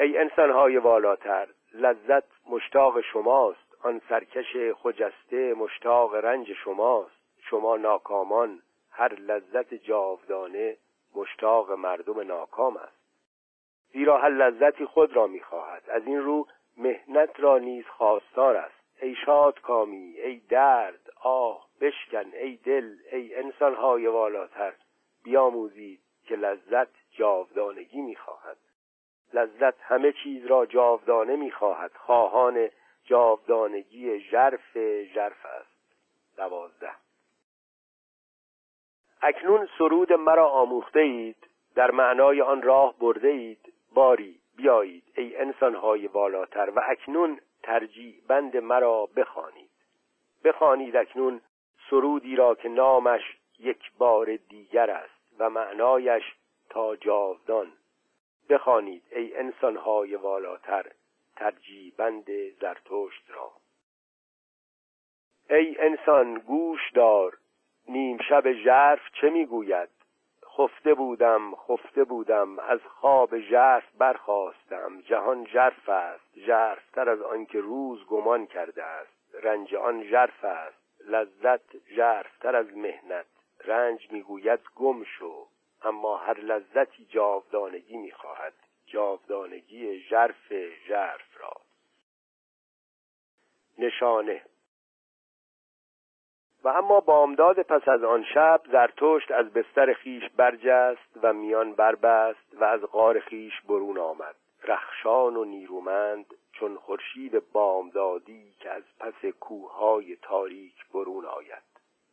ای 0.00 0.18
انسانهای 0.18 0.76
والاتر 0.76 1.48
لذت 1.74 2.24
مشتاق 2.50 3.00
شماست. 3.00 3.76
آن 3.82 4.00
سرکش 4.08 4.56
خجسته 4.74 5.54
مشتاق 5.54 6.14
رنج 6.14 6.52
شماست. 6.52 7.20
شما 7.50 7.76
ناکامان 7.76 8.62
هر 8.90 9.14
لذت 9.14 9.74
جاودانه 9.74 10.76
مشتاق 11.14 11.72
مردم 11.72 12.20
ناکام 12.20 12.76
است. 12.76 12.98
زیرا 13.92 14.18
هر 14.18 14.28
لذتی 14.28 14.84
خود 14.84 15.16
را 15.16 15.26
می‌خواهد. 15.26 15.90
از 15.90 16.06
این 16.06 16.20
رو 16.20 16.46
مهنت 16.76 17.40
را 17.40 17.58
نیز 17.58 17.86
خواستار 17.86 18.56
است. 18.56 19.02
ای 19.02 19.14
شاد 19.26 19.60
کامی 19.60 20.14
ای 20.20 20.36
درد 20.48 21.10
آه 21.22 21.66
بشکن 21.80 22.34
ای 22.34 22.56
دل 22.56 22.94
ای 23.12 23.34
انسانهای 23.34 24.06
والاتر 24.06 24.72
بیاموزید 25.24 26.00
که 26.26 26.36
لذت 26.36 26.88
جاودانگی 27.10 28.00
می‌خواهد. 28.00 28.56
لذت 29.32 29.74
همه 29.80 30.12
چیز 30.12 30.46
را 30.46 30.66
جاودانه 30.66 31.36
می‌خواهد. 31.36 31.92
خواهان 31.94 32.68
جاودانگی 33.04 34.20
ژرف 34.20 34.78
ژرف 35.14 35.46
است. 35.46 35.78
دوازده. 36.36 36.92
اکنون 39.22 39.68
سرود 39.78 40.12
مرا 40.12 40.48
آموخته 40.48 41.00
اید 41.00 41.36
در 41.74 41.90
معنای 41.90 42.40
آن 42.40 42.62
راه 42.62 42.94
برده 42.98 43.28
اید 43.28 43.72
باری 43.94 44.40
بیایید 44.56 45.04
ای 45.16 45.36
انسانهای 45.36 46.06
والاتر 46.06 46.72
و 46.76 46.80
اکنون 46.88 47.40
ترجیع 47.62 48.14
بند 48.28 48.56
مرا 48.56 49.06
بخوانید. 49.16 49.70
بخوانید 50.44 50.96
اکنون 50.96 51.40
سرودی 51.90 52.36
را 52.36 52.54
که 52.54 52.68
نامش 52.68 53.36
یک 53.58 53.92
بار 53.98 54.36
دیگر 54.36 54.90
است 54.90 55.18
و 55.38 55.50
معنایش 55.50 56.22
تا 56.70 56.96
جاودان. 56.96 57.72
بخوانید 58.48 59.02
ای 59.10 59.36
انسانهای 59.36 60.14
والاتر 60.14 60.86
ترجیع 61.36 61.92
بند 61.96 62.30
زرتشت 62.60 63.30
را. 63.30 63.52
ای 65.50 65.76
انسان 65.78 66.34
گوش 66.34 66.92
دار 66.94 67.38
نیم 67.88 68.18
شب 68.28 68.52
ژرف 68.52 69.00
چه 69.20 69.30
می‌گوید؟ 69.30 69.88
خفته 70.58 70.94
بودم 70.94 71.54
خفته 71.54 72.04
بودم 72.04 72.58
از 72.58 72.80
خواب 72.80 73.38
ژرف 73.38 73.84
برخواستم 73.98 75.00
جهان 75.00 75.46
ژرف 75.46 75.88
است 75.88 76.38
ژرفتر 76.38 77.08
از 77.08 77.22
آنکه 77.22 77.60
روز 77.60 78.06
گمان 78.06 78.46
کرده 78.46 78.84
است. 78.84 79.34
رنج 79.42 79.74
آن 79.74 80.02
ژرف 80.04 80.44
است 80.44 80.78
لذت 81.08 81.88
ژرفتر 81.88 82.56
از 82.56 82.76
مهنت. 82.76 83.26
رنج 83.64 84.12
می‌گوید 84.12 84.60
گم 84.76 85.04
شو. 85.04 85.46
اما 85.82 86.16
هر 86.16 86.38
لذتی 86.38 87.04
جاودانگی 87.04 87.96
می‌خواهد. 87.96 88.54
جاودانگی 88.86 90.00
ژرف 90.00 90.52
ژرف 90.88 91.40
را. 91.40 91.52
نشانه. 93.78 94.42
و 96.64 96.68
اما 96.68 97.00
بامداد 97.00 97.62
پس 97.62 97.88
از 97.88 98.04
آن 98.04 98.24
شب 98.34 98.60
زرتشت 98.72 99.30
از 99.30 99.52
بستر 99.52 99.92
خیش 99.92 100.22
برجست 100.36 101.18
و 101.22 101.32
میان 101.32 101.72
بربست 101.72 102.54
و 102.54 102.64
از 102.64 102.80
غار 102.80 103.20
خیش 103.20 103.60
برون 103.60 103.98
آمد. 103.98 104.34
رخشان 104.64 105.36
و 105.36 105.44
نیرومند 105.44 106.34
چون 106.52 106.76
خورشید 106.76 107.52
بامدادی 107.52 108.54
که 108.60 108.70
از 108.70 108.82
پس 109.00 109.24
کوههای 109.40 110.16
تاریک 110.16 110.74
برون 110.94 111.24
آید. 111.26 111.62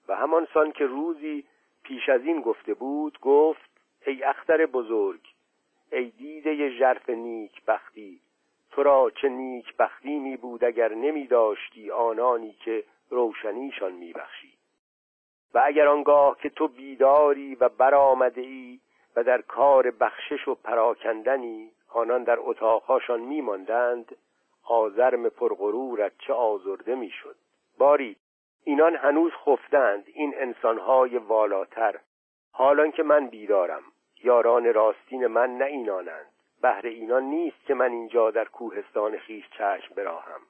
و 0.07 0.15
همان 0.15 0.47
سان 0.53 0.71
که 0.71 0.85
روزی 0.85 1.45
پیش 1.85 2.09
از 2.09 2.21
این 2.25 2.41
گفته 2.41 2.73
بود 2.73 3.19
گفت 3.19 3.69
ای 4.05 4.23
اختر 4.23 4.65
بزرگ 4.65 5.21
ای 5.91 6.09
دیده 6.09 6.69
ژرف 6.69 7.09
نیک 7.09 7.65
بختی 7.65 8.19
تو 8.71 8.83
را 8.83 9.11
چه 9.21 9.29
نیک 9.29 9.77
بختی 9.77 10.19
می 10.19 10.37
بود 10.37 10.63
اگر 10.63 10.93
نمی 10.93 11.27
داشتی 11.27 11.91
آنانی 11.91 12.53
که 12.53 12.83
روشنیشان 13.09 13.91
میبخشی. 13.91 14.53
و 15.53 15.61
اگر 15.65 15.87
آنگاه 15.87 16.37
که 16.39 16.49
تو 16.49 16.67
بیداری 16.67 17.55
و 17.55 17.69
برآمده 17.69 18.41
ای 18.41 18.79
و 19.15 19.23
در 19.23 19.41
کار 19.41 19.91
بخشش 19.91 20.47
و 20.47 20.55
پراکندنی 20.55 21.71
آنان 21.89 22.23
در 22.23 22.37
اتاقهاشان 22.39 23.19
میماندند 23.19 24.15
آزرم 24.63 25.29
پرغرورت 25.29 26.11
چه 26.17 26.33
آزرده 26.33 26.95
می‌شد. 26.95 27.35
باری 27.77 28.15
اینان 28.67 28.95
هنوز 28.95 29.31
خفتند 29.31 30.03
این 30.13 30.33
انسانهای 30.37 31.17
والاتر. 31.17 31.99
حالان 32.51 32.91
که 32.91 33.03
من 33.03 33.27
بیدارم 33.27 33.83
یاران 34.23 34.73
راستین 34.73 35.27
من 35.27 35.57
نه 35.57 35.65
اینانند. 35.65 36.25
بهر 36.61 36.85
اینان 36.85 37.23
نیست 37.23 37.65
که 37.65 37.73
من 37.73 37.91
اینجا 37.91 38.31
در 38.31 38.45
کوهستان 38.45 39.17
خیش 39.17 39.49
چشم 39.49 39.95
براهم. 39.95 40.41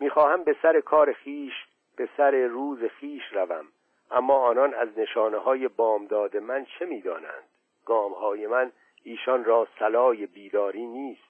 می‌خواهم 0.00 0.44
به 0.44 0.56
سر 0.62 0.80
کار 0.80 1.12
خیش 1.12 1.52
به 1.96 2.08
سر 2.16 2.30
روز 2.30 2.84
خیش 2.84 3.22
روم. 3.32 3.64
اما 4.10 4.34
آنان 4.34 4.74
از 4.74 4.98
نشانه 4.98 5.38
های 5.38 5.68
بامداد 5.68 6.36
من 6.36 6.64
چه 6.64 6.84
می‌دانند؟ 6.84 7.44
گام 7.86 8.12
های 8.12 8.46
من 8.46 8.72
ایشان 9.04 9.44
را 9.44 9.68
سلای 9.78 10.26
بیداری 10.26 10.86
نیست. 10.86 11.29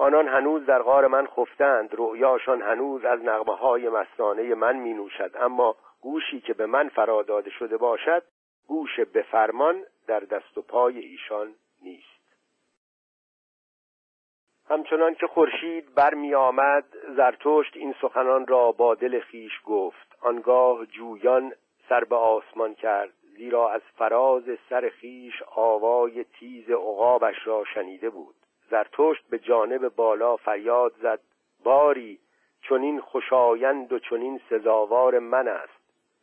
آنان 0.00 0.28
هنوز 0.28 0.66
در 0.66 0.82
غار 0.82 1.06
من 1.06 1.26
خفتند. 1.26 1.90
رؤیاشان 1.92 2.62
هنوز 2.62 3.04
از 3.04 3.20
نغمه 3.20 3.56
های 3.56 3.88
مستانه 3.88 4.54
من 4.54 4.76
می 4.76 4.94
نوشد 4.94 5.30
اما 5.40 5.76
گوشی 6.00 6.40
که 6.40 6.54
به 6.54 6.66
من 6.66 6.88
فراداده 6.88 7.50
شده 7.50 7.76
باشد 7.76 8.22
گوش 8.66 9.00
به 9.00 9.22
فرمان 9.22 9.84
در 10.06 10.20
دست 10.20 10.58
و 10.58 10.62
پای 10.62 10.98
ایشان 10.98 11.54
نیست. 11.82 12.18
همچنان 14.68 15.14
که 15.14 15.26
خورشید 15.26 15.94
برمی 15.94 16.34
آمد 16.34 16.84
زرتشت 17.16 17.76
این 17.76 17.94
سخنان 18.00 18.46
را 18.46 18.72
با 18.72 18.94
دل 18.94 19.20
خیش 19.20 19.52
گفت. 19.64 20.18
آنگاه 20.20 20.86
جویان 20.86 21.52
سر 21.88 22.04
به 22.04 22.16
آسمان 22.16 22.74
کرد 22.74 23.12
زیرا 23.36 23.70
از 23.70 23.82
فراز 23.82 24.44
سر 24.70 24.88
خیش 24.88 25.42
آوای 25.56 26.24
تیز 26.24 26.70
عقابش 26.70 27.46
را 27.46 27.64
شنیده 27.74 28.10
بود. 28.10 28.37
زرتشت 28.70 29.28
به 29.30 29.38
جانب 29.38 29.88
بالا 29.88 30.36
فریاد 30.36 30.94
زد 31.02 31.20
باری 31.64 32.18
چنین 32.68 33.00
خوشایند 33.00 33.92
و 33.92 33.98
چنین 33.98 34.40
سزاوار 34.50 35.18
من 35.18 35.48
است. 35.48 35.78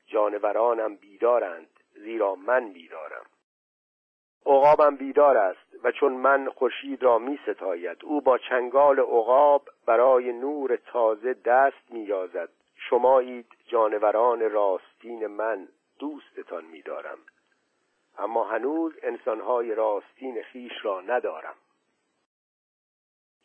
جانورانم 0.07 0.95
بیدارند 0.95 1.69
زیرا 1.93 2.35
من 2.35 2.69
بیدارم. 2.69 3.25
عقابم 4.45 4.95
بیدار 4.95 5.37
است 5.37 5.75
و 5.83 5.91
چون 5.91 6.11
من 6.13 6.49
خورشید 6.49 7.03
را 7.03 7.17
می 7.17 7.39
ستاید 7.47 7.97
او 8.03 8.21
با 8.21 8.37
چنگال 8.37 8.99
عقاب 8.99 9.69
برای 9.85 10.33
نور 10.33 10.75
تازه 10.75 11.33
دست 11.33 11.91
می 11.91 11.99
یازد. 11.99 12.49
شمایید 12.89 13.47
جانوران 13.67 14.51
راستین 14.51 15.27
من 15.27 15.67
دوستتان 15.99 16.65
می 16.65 16.81
دارم. 16.81 17.17
اما 18.17 18.43
هنوز 18.43 18.93
انسانهای 19.03 19.75
راستین 19.75 20.43
خیش 20.43 20.73
را 20.83 21.01
ندارم. 21.01 21.55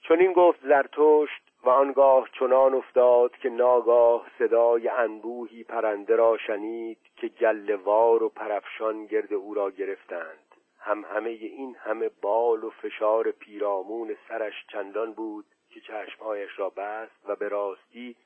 چون 0.03 0.21
این 0.21 0.33
گفت 0.33 0.61
زرتشت 0.63 1.43
و 1.65 1.69
آنگاه 1.69 2.29
چنان 2.39 2.75
افتاد 2.75 3.37
که 3.37 3.49
ناگاه 3.49 4.27
صدای 4.39 4.89
انبوهی 4.89 5.65
پرنده 5.65 6.17
را 6.17 6.37
شنید 6.37 6.99
که 7.17 7.29
گلوار 7.29 8.23
و 8.23 8.29
پرفشان 8.29 9.07
گرد 9.07 9.33
او 9.33 9.55
را 9.55 9.71
گرفتند. 9.71 10.55
هم 10.79 11.05
همه 11.05 11.31
این 11.31 11.77
همه 11.77 12.11
بال 12.23 12.65
و 12.65 12.71
فشار 12.71 13.31
پیرامون 13.31 14.17
سرش 14.29 14.67
چندان 14.73 15.13
بود 15.13 15.45
که 15.71 15.81
چشمهایش 15.81 16.59
را 16.59 16.71
بست 16.71 17.29
و 17.29 17.37
به 17.37 17.49
راستی 17.49 18.17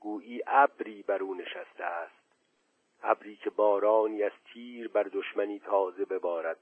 گویی 0.00 0.42
ابری 0.46 1.04
بر 1.06 1.22
او 1.22 1.34
نشسته 1.34 1.84
است. 1.84 2.24
ابری 3.02 3.36
که 3.36 3.50
بارانی 3.50 4.22
از 4.22 4.32
تیر 4.52 4.88
بر 4.88 5.02
دشمنی 5.02 5.58
تازه 5.58 6.04
ببارد. 6.04 6.58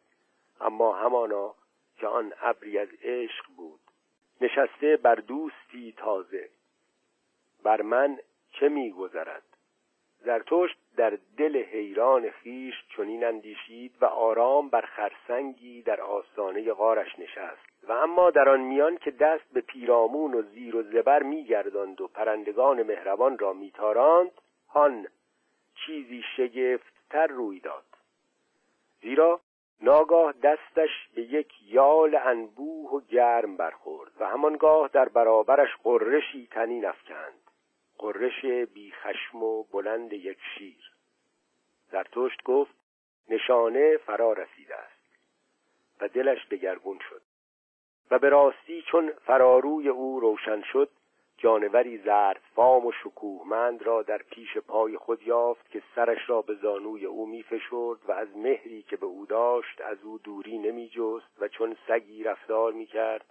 اما 0.60 0.92
همانا 0.92 1.54
که 1.96 2.06
آن 2.06 2.32
ابری 2.40 2.78
از 2.78 2.88
عشق 3.02 3.44
بود. 3.56 3.81
نشسته 4.42 4.96
بر 4.96 5.14
دوستی 5.14 5.94
تازه. 5.96 6.48
بر 7.62 7.82
من 7.82 8.18
چه 8.52 8.68
میگذرد؟ 8.68 9.42
زرتشت 10.24 10.78
در 10.96 11.18
دل 11.36 11.56
حیران 11.56 12.30
خیش 12.30 12.74
چنین 12.96 13.24
اندیشید 13.24 13.94
و 14.00 14.04
آرام 14.04 14.68
بر 14.68 14.80
خرسنگی 14.80 15.82
در 15.82 16.00
آستانه 16.00 16.72
غارش 16.72 17.18
نشست. 17.18 17.72
و 17.88 17.92
اما 17.92 18.30
در 18.30 18.48
آن 18.48 18.60
میان 18.60 18.96
که 18.96 19.10
دست 19.10 19.52
به 19.52 19.60
پیرامون 19.60 20.34
و 20.34 20.42
زیر 20.42 20.76
و 20.76 20.82
زبر 20.82 21.22
میگرداند 21.22 22.00
و 22.00 22.08
پرندگان 22.08 22.82
مهربان 22.82 23.38
را 23.38 23.52
میتاراند 23.52 24.30
هان 24.68 25.06
چیزی 25.74 26.22
شگفتتر 26.36 27.26
روی 27.26 27.60
داد. 27.60 27.84
زیرا 29.00 29.40
ناگاه 29.82 30.32
دستش 30.32 31.08
به 31.14 31.22
یک 31.22 31.52
یال 31.66 32.14
انبوه 32.14 32.90
و 32.90 33.00
گرم 33.00 33.56
برخورد 33.56 34.12
و 34.20 34.26
همانگاه 34.26 34.88
در 34.88 35.08
برابرش 35.08 35.68
قرشی 35.84 36.48
تنین 36.50 36.84
افکند. 36.84 37.50
قررش 37.98 38.44
بی 38.44 38.92
خشم 38.92 39.42
و 39.42 39.62
بلند 39.62 40.12
یک 40.12 40.38
شیر. 40.58 40.92
زرتشت 41.90 42.42
گفت 42.42 42.74
نشانه 43.28 43.96
فرا 43.96 44.32
رسیده 44.32 44.76
است. 44.76 45.02
و 46.00 46.08
دلش 46.08 46.48
دگرگون 46.50 46.98
شد. 47.10 47.22
و 48.10 48.18
به 48.18 48.28
راستی 48.28 48.82
چون 48.82 49.12
فراروی 49.12 49.88
او 49.88 50.20
روشن 50.20 50.62
شد 50.62 50.90
جانوری 51.42 51.98
زرد 51.98 52.40
فام 52.54 52.86
و 52.86 52.92
شکوهمند 52.92 53.82
را 53.82 54.02
در 54.02 54.18
پیش 54.18 54.58
پای 54.58 54.96
خود 54.96 55.22
یافت 55.22 55.70
که 55.70 55.82
سرش 55.94 56.30
را 56.30 56.42
به 56.42 56.54
زانوی 56.54 57.06
او 57.06 57.26
می 57.26 57.42
فشرد 57.42 57.98
و 58.08 58.12
از 58.12 58.36
مهری 58.36 58.82
که 58.82 58.96
به 58.96 59.06
او 59.06 59.26
داشت 59.26 59.80
از 59.80 60.04
او 60.04 60.18
دوری 60.18 60.58
نمی 60.58 60.88
جست 60.88 61.42
و 61.42 61.48
چون 61.48 61.76
سگی 61.88 62.24
رفتار 62.24 62.72
می 62.72 62.86
کرد 62.86 63.24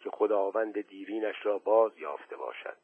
که 0.00 0.10
خداوند 0.10 0.80
دیرینش 0.80 1.46
را 1.46 1.58
باز 1.58 1.98
یافته 1.98 2.36
باشد. 2.36 2.76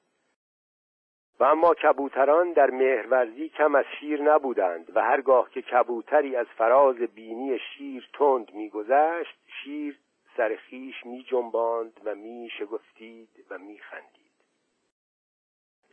و 1.40 1.44
اما 1.44 1.74
کبوتران 1.74 2.52
در 2.52 2.70
مهرورزی 2.70 3.48
کم 3.48 3.74
از 3.74 3.84
شیر 4.00 4.22
نبودند 4.22 4.96
و 4.96 5.02
هرگاه 5.02 5.50
که 5.50 5.62
کبوتری 5.62 6.36
از 6.36 6.46
فراز 6.46 6.96
بینی 6.96 7.58
شیر 7.58 8.08
تند 8.12 8.54
میگذشت 8.54 9.38
شیر 9.62 9.98
سر 10.36 10.56
خیش 10.56 11.06
می 11.06 11.22
جنباند 11.22 12.00
و 12.04 12.14
می 12.14 12.50
شگفتید 12.58 13.28
و 13.50 13.58
می 13.58 13.78
خندید 13.78 14.29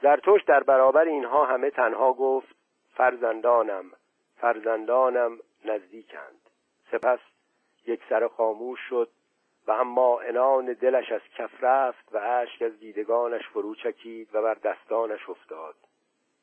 زرتوش 0.01 0.43
در 0.43 0.63
برابر 0.63 1.05
اینها 1.05 1.45
همه 1.45 1.69
تنها 1.69 2.13
گفت 2.13 2.55
فرزندانم 2.93 3.91
فرزندانم 4.37 5.39
نزدیکند. 5.65 6.49
سپس 6.91 7.19
یک 7.85 8.01
سر 8.09 8.27
خاموش 8.27 8.79
شد 8.89 9.09
و 9.67 9.71
اما 9.71 10.19
انان 10.19 10.65
دلش 10.73 11.11
از 11.11 11.21
کف 11.37 11.63
رفت 11.63 12.15
و 12.15 12.17
اشک 12.17 12.61
از 12.61 12.79
دیدگانش 12.79 13.47
فرو 13.47 13.75
چکید 13.75 14.29
و 14.35 14.41
بر 14.41 14.53
دستانش 14.53 15.29
افتاد. 15.29 15.75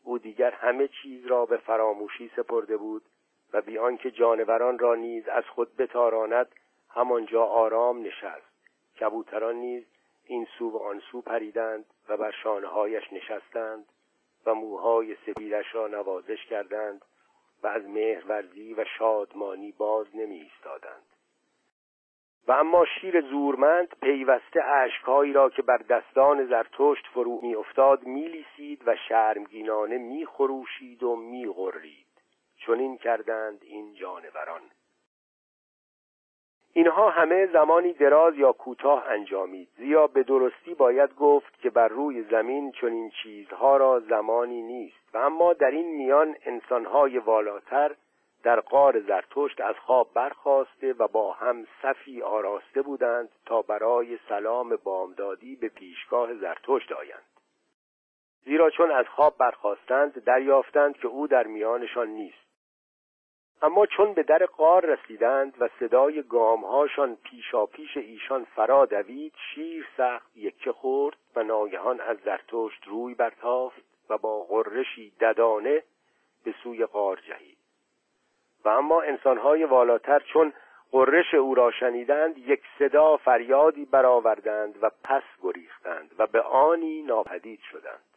او 0.05 0.19
دیگر 0.19 0.51
همه 0.51 0.89
چیز 0.89 1.27
را 1.27 1.47
به 1.47 1.57
فراموشی 1.57 2.31
سپرده 2.37 2.77
بود 2.77 3.03
و 3.53 3.61
بی 3.61 3.79
آنکه 3.79 4.11
جانوران 4.11 4.79
را 4.79 4.95
نیز 4.95 5.29
از 5.29 5.45
خود 5.45 5.77
بتاراند 5.77 6.55
همانجا 6.91 7.45
آرام 7.45 8.03
نشست. 8.03 8.55
کبوتران 9.01 9.55
نیز 9.55 9.85
این 10.27 10.47
سو 10.59 10.71
و 10.71 10.77
آن 10.77 11.03
سو 11.11 11.21
پریدند 11.21 11.85
و 12.09 12.17
بر 12.17 12.31
شانههایش 12.43 13.13
نشستند 13.13 13.85
و 14.47 14.55
موهای 14.55 15.17
سپیدش 15.27 15.75
را 15.75 15.87
نوازش 15.87 16.47
کردند 16.47 17.05
و 17.63 17.67
از 17.67 17.89
مهرورزی 17.89 18.75
و 18.75 18.85
شادمانی 18.99 19.73
باز 19.73 20.07
نمی 20.17 20.41
ایستادند 20.41 21.15
و 22.49 22.53
اما 22.53 22.85
شیر 22.85 23.21
زورمند 23.21 23.97
پیوسته 24.03 24.65
اشکهایی 24.65 25.33
را 25.33 25.51
که 25.51 25.63
بر 25.63 25.77
دستان 25.77 26.47
زرتشت 26.47 27.07
فرو 27.15 27.41
میافتاد 27.43 28.03
میلیسید 28.03 28.83
و 28.87 28.97
شرمگینانه 29.09 29.99
میخروشید 29.99 31.03
و 31.03 31.17
میغرید. 31.17 32.07
چنین 32.67 32.97
کردند 32.99 33.59
این 33.63 33.95
جانوران. 33.95 34.63
اینها 36.77 37.11
همه 37.11 37.47
زمانی 37.47 37.93
دراز 37.93 38.37
یا 38.37 38.53
کوتاه 38.53 39.07
انجامید. 39.09 39.69
زیرا 39.77 40.07
به 40.07 40.23
درستی 40.23 40.75
باید 40.75 41.15
گفت 41.15 41.61
که 41.61 41.71
بر 41.71 41.89
روی 41.89 42.23
زمین 42.23 42.73
چنین 42.73 43.11
چیزها 43.23 43.77
را 43.77 44.01
زمانی 44.01 44.63
نیست. 44.63 45.15
و 45.15 45.19
اما 45.19 45.53
در 45.53 45.71
این 45.71 45.97
میان 45.97 46.37
انسانهای 46.45 47.19
والاتر 47.19 47.95
در 48.43 48.61
قار 48.61 49.01
زرتشت 49.01 49.61
از 49.61 49.75
خواب 49.87 50.11
برخواسته 50.15 50.93
و 50.93 51.09
با 51.09 51.33
هم 51.33 51.67
صفی 51.83 52.23
آراسته 52.23 52.83
بودند 52.83 53.29
تا 53.47 53.63
برای 53.63 54.19
سلام 54.29 54.77
بامدادی 54.85 55.57
به 55.57 55.69
پیشگاه 55.69 56.35
زرتشت 56.35 56.93
آیند. 56.93 57.25
زیرا 58.45 58.71
چون 58.71 58.91
از 58.91 59.07
خواب 59.09 59.35
برخواستند 59.39 60.25
دریافتند 60.25 60.97
که 60.97 61.09
او 61.09 61.27
در 61.27 61.47
میانشان 61.47 62.09
نیست. 62.09 62.44
اما 63.63 63.87
چون 63.87 64.13
به 64.13 64.23
در 64.23 64.47
قار 64.47 64.87
رسیدند 64.87 65.55
و 65.61 65.69
صدای 65.81 66.23
گامهاشان 66.23 67.17
پیشا 67.17 67.67
پیش 67.67 67.97
ایشان 67.97 68.45
فرا 68.45 68.87
دوید 68.87 69.33
شیر 69.55 69.87
سخت 69.97 70.37
یکه 70.37 70.73
خورد 70.73 71.17
و 71.37 71.43
ناگهان 71.43 72.01
از 72.01 72.17
زرتشت 72.25 72.85
روی 72.87 73.15
برتافت 73.15 73.83
و 74.11 74.19
با 74.19 74.45
غرشی 74.45 75.13
ددانه 75.21 75.83
به 76.45 76.55
سوی 76.63 76.87
قار 76.87 77.17
جهید. 77.17 77.59
و 78.65 78.69
اما 78.69 79.03
انسانهای 79.03 79.65
والاتر 79.65 80.19
چون 80.19 80.53
قررش 80.93 81.35
او 81.35 81.55
را 81.55 81.71
شنیدند 81.71 82.39
یک 82.39 82.63
صدا 82.79 83.17
فریادی 83.17 83.85
برآوردند 83.85 84.79
و 84.83 84.91
پس 85.05 85.23
گریختند 85.43 86.15
و 86.19 86.27
به 86.27 86.41
آنی 86.41 87.03
ناپدید 87.03 87.61
شدند. 87.61 88.14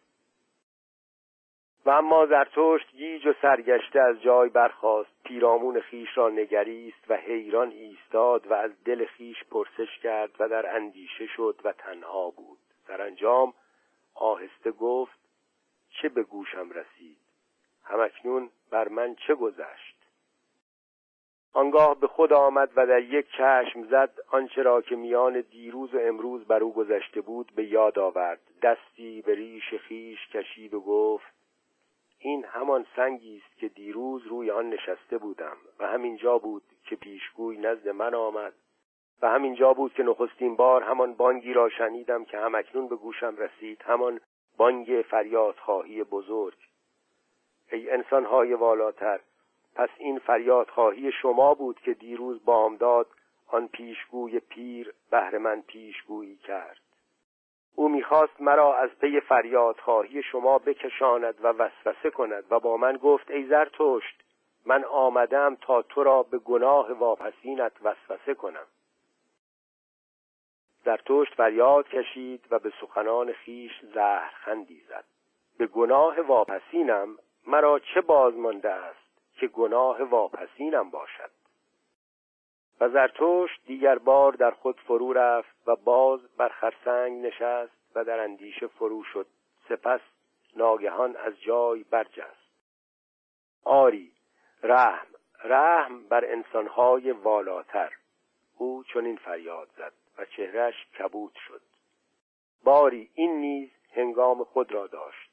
و 1.87 1.89
اما 1.89 2.25
زرتشت 2.25 2.91
گیج 2.91 3.27
و 3.27 3.33
سرگشته 3.41 4.01
از 4.01 4.21
جای 4.21 4.49
برخاست. 4.49 5.09
پیرامون 5.23 5.79
خیش 5.79 6.17
را 6.17 6.29
نگریست 6.29 7.03
و 7.09 7.15
حیران 7.15 7.71
ایستاد 7.71 8.47
و 8.47 8.53
از 8.53 8.83
دل 8.83 9.05
خیش 9.05 9.43
پرسش 9.43 9.99
کرد 10.03 10.31
و 10.39 10.49
در 10.49 10.75
اندیشه 10.75 11.27
شد 11.27 11.61
و 11.63 11.71
تنها 11.71 12.29
بود. 12.29 12.57
سرانجام 12.87 13.53
آهسته 14.15 14.71
گفت 14.71 15.19
چه 15.89 16.09
به 16.09 16.23
گوشم 16.23 16.69
رسید؟ 16.69 17.17
همکنون 17.83 18.49
بر 18.71 18.87
من 18.87 19.15
چه 19.15 19.35
گذشت؟ 19.35 19.97
آنگاه 21.53 21.99
به 21.99 22.07
خود 22.07 22.33
آمد 22.33 22.71
و 22.75 22.87
در 22.87 23.01
یک 23.01 23.27
چشم 23.37 23.83
زد 23.83 24.13
آنچه 24.31 24.61
را 24.61 24.81
که 24.81 24.95
میان 24.95 25.41
دیروز 25.41 25.93
و 25.93 25.99
امروز 25.99 26.45
بر 26.45 26.63
او 26.63 26.73
گذشته 26.73 27.21
بود 27.21 27.51
به 27.55 27.65
یاد 27.65 27.99
آورد. 27.99 28.41
دستی 28.61 29.21
به 29.21 29.35
ریش 29.35 29.73
خیش 29.73 30.27
کشید 30.27 30.73
و 30.73 30.79
گفت 30.79 31.36
این 32.19 32.45
همان 32.45 32.85
سنگی 32.95 33.37
است 33.37 33.57
که 33.57 33.67
دیروز 33.67 34.27
روی 34.27 34.51
آن 34.51 34.69
نشسته 34.69 35.17
بودم 35.17 35.57
و 35.79 35.87
همینجا 35.87 36.37
بود 36.37 36.63
که 36.83 36.95
پیشگوی 36.95 37.57
نزد 37.57 37.89
من 37.89 38.15
آمد 38.15 38.53
و 39.21 39.29
همینجا 39.29 39.73
بود 39.73 39.93
که 39.93 40.03
نخستین 40.03 40.55
بار 40.55 40.83
همان 40.83 41.13
بانگی 41.13 41.53
را 41.53 41.69
شنیدم 41.69 42.25
که 42.25 42.37
همکنون 42.37 42.87
به 42.87 42.95
گوشم 42.95 43.35
رسید 43.37 43.81
همان 43.81 44.19
بانگ 44.57 45.05
فریادخواهی 45.09 46.03
بزرگ. 46.03 46.57
ای 47.71 47.89
انسانهای 47.89 48.53
والاتر 48.53 49.19
پس 49.75 49.89
این 49.97 50.19
فریادخواهی 50.19 51.11
شما 51.11 51.53
بود 51.53 51.79
که 51.79 51.93
دیروز 51.93 52.45
بامداد 52.45 53.07
آن 53.47 53.67
پیشگوی 53.67 54.39
پیر 54.39 54.93
بهر 55.11 55.37
من 55.37 55.61
پیشگویی 55.61 56.35
کرد. 56.35 56.86
او 57.79 57.89
می‌خواست 57.89 58.41
مرا 58.41 58.75
از 58.75 58.89
پی 58.89 59.19
فریادخواهی 59.19 60.23
شما 60.23 60.57
بکشاند 60.57 61.35
و 61.45 61.47
وسوسه 61.47 62.09
کند 62.09 62.43
و 62.49 62.59
با 62.59 62.77
من 62.77 62.97
گفت 62.97 63.31
ای 63.31 63.45
زرتشت 63.45 64.23
من 64.65 64.83
آمدم 64.83 65.57
تا 65.61 65.81
تو 65.81 66.03
را 66.03 66.23
به 66.23 66.37
گناه 66.37 66.91
واپسینت 66.91 67.71
وسوسه 67.81 68.33
کنم. 68.33 68.65
زرتشت 70.85 71.33
فریاد 71.33 71.87
کشید 71.87 72.45
و 72.51 72.59
به 72.59 72.71
سخنان 72.81 73.33
خویش 73.33 73.71
زهرخندی 73.93 74.81
زد. 74.89 75.05
به 75.57 75.67
گناه 75.67 76.21
واپسینم؟ 76.21 77.17
مرا 77.47 77.79
چه 77.79 78.01
باز 78.01 78.33
مانده 78.37 78.69
است 78.69 79.37
که 79.39 79.47
گناه 79.47 80.03
واپسینم 80.03 80.89
باشد؟ 80.89 81.31
و 82.79 82.89
زرتشت 82.89 83.65
دیگر 83.65 83.97
بار 83.97 84.31
در 84.31 84.51
خود 84.51 84.79
فرو 84.79 85.13
رفت 85.13 85.67
و 85.67 85.75
باز 85.75 86.19
بر 86.37 86.49
خرسنگ 86.49 87.25
نشست 87.25 87.95
و 87.95 88.03
در 88.03 88.19
اندیشه 88.19 88.67
فرو 88.67 89.03
شد. 89.03 89.27
سپس 89.69 90.01
ناگهان 90.55 91.15
از 91.15 91.41
جای 91.41 91.83
برجست. 91.83 92.47
آری 93.63 94.11
رحم 94.63 95.07
رحم 95.43 96.03
بر 96.03 96.25
انسانهای 96.25 97.11
والاتر. 97.11 97.93
او 98.57 98.83
چنین 98.83 99.15
فریاد 99.15 99.69
زد 99.77 99.93
و 100.17 100.25
چهرش 100.25 100.87
کبود 100.99 101.33
شد. 101.47 101.61
باری 102.63 103.09
این 103.13 103.37
نیز 103.41 103.69
هنگام 103.93 104.43
خود 104.43 104.71
را 104.71 104.87
داشت. 104.87 105.29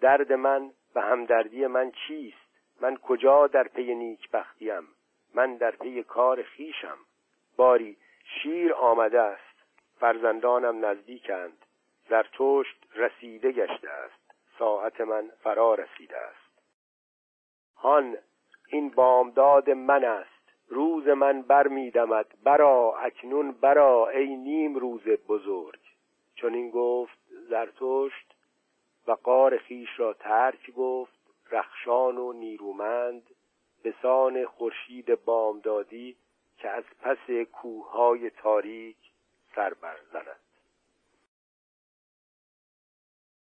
درد 0.00 0.32
من 0.32 0.72
و 0.94 1.00
همدردی 1.00 1.66
من 1.66 1.92
چیست؟ 2.06 2.36
من 2.80 2.96
کجا 2.96 3.46
در 3.46 3.68
پی 3.68 3.94
نیکبختیم؟ 3.94 4.88
من 5.34 5.56
در 5.56 5.70
پی 5.70 6.02
کار 6.02 6.42
خویشم. 6.42 6.98
باری 7.56 7.96
شیر 8.24 8.74
آمده 8.74 9.20
است. 9.20 9.62
فرزندانم 10.00 10.84
نزدیکند. 10.84 11.66
زرتشت 12.08 12.86
رسیده 12.94 13.52
گشته 13.52 13.90
است. 13.90 14.34
ساعت 14.58 15.00
من 15.00 15.30
فرا 15.42 15.74
رسیده 15.74 16.16
است. 16.16 16.52
هان 17.76 18.16
این 18.66 18.90
بامداد 18.90 19.70
من 19.70 20.04
است. 20.04 20.52
روز 20.68 21.08
من 21.08 21.42
برمیدمد. 21.42 22.26
برا 22.44 22.96
اکنون 22.98 23.52
برا 23.52 24.08
ای 24.08 24.36
نیم 24.36 24.74
روز 24.74 25.08
بزرگ. 25.28 25.80
چون 26.34 26.54
این 26.54 26.70
گفت 26.70 27.18
زرتشت 27.48 28.34
و 29.06 29.12
قار 29.12 29.58
خیش 29.58 29.88
را 29.96 30.12
ترک 30.12 30.70
گفت. 30.70 31.22
رخشان 31.50 32.18
و 32.18 32.32
نیرومند. 32.32 33.22
به 33.82 33.94
سان 34.02 34.44
خورشید 34.44 35.24
بامدادی 35.24 36.16
که 36.56 36.68
از 36.68 36.84
پس 37.00 37.30
کوههای 37.52 38.30
تاریک 38.30 38.96
سر 39.54 39.74
برزند. 39.74 40.41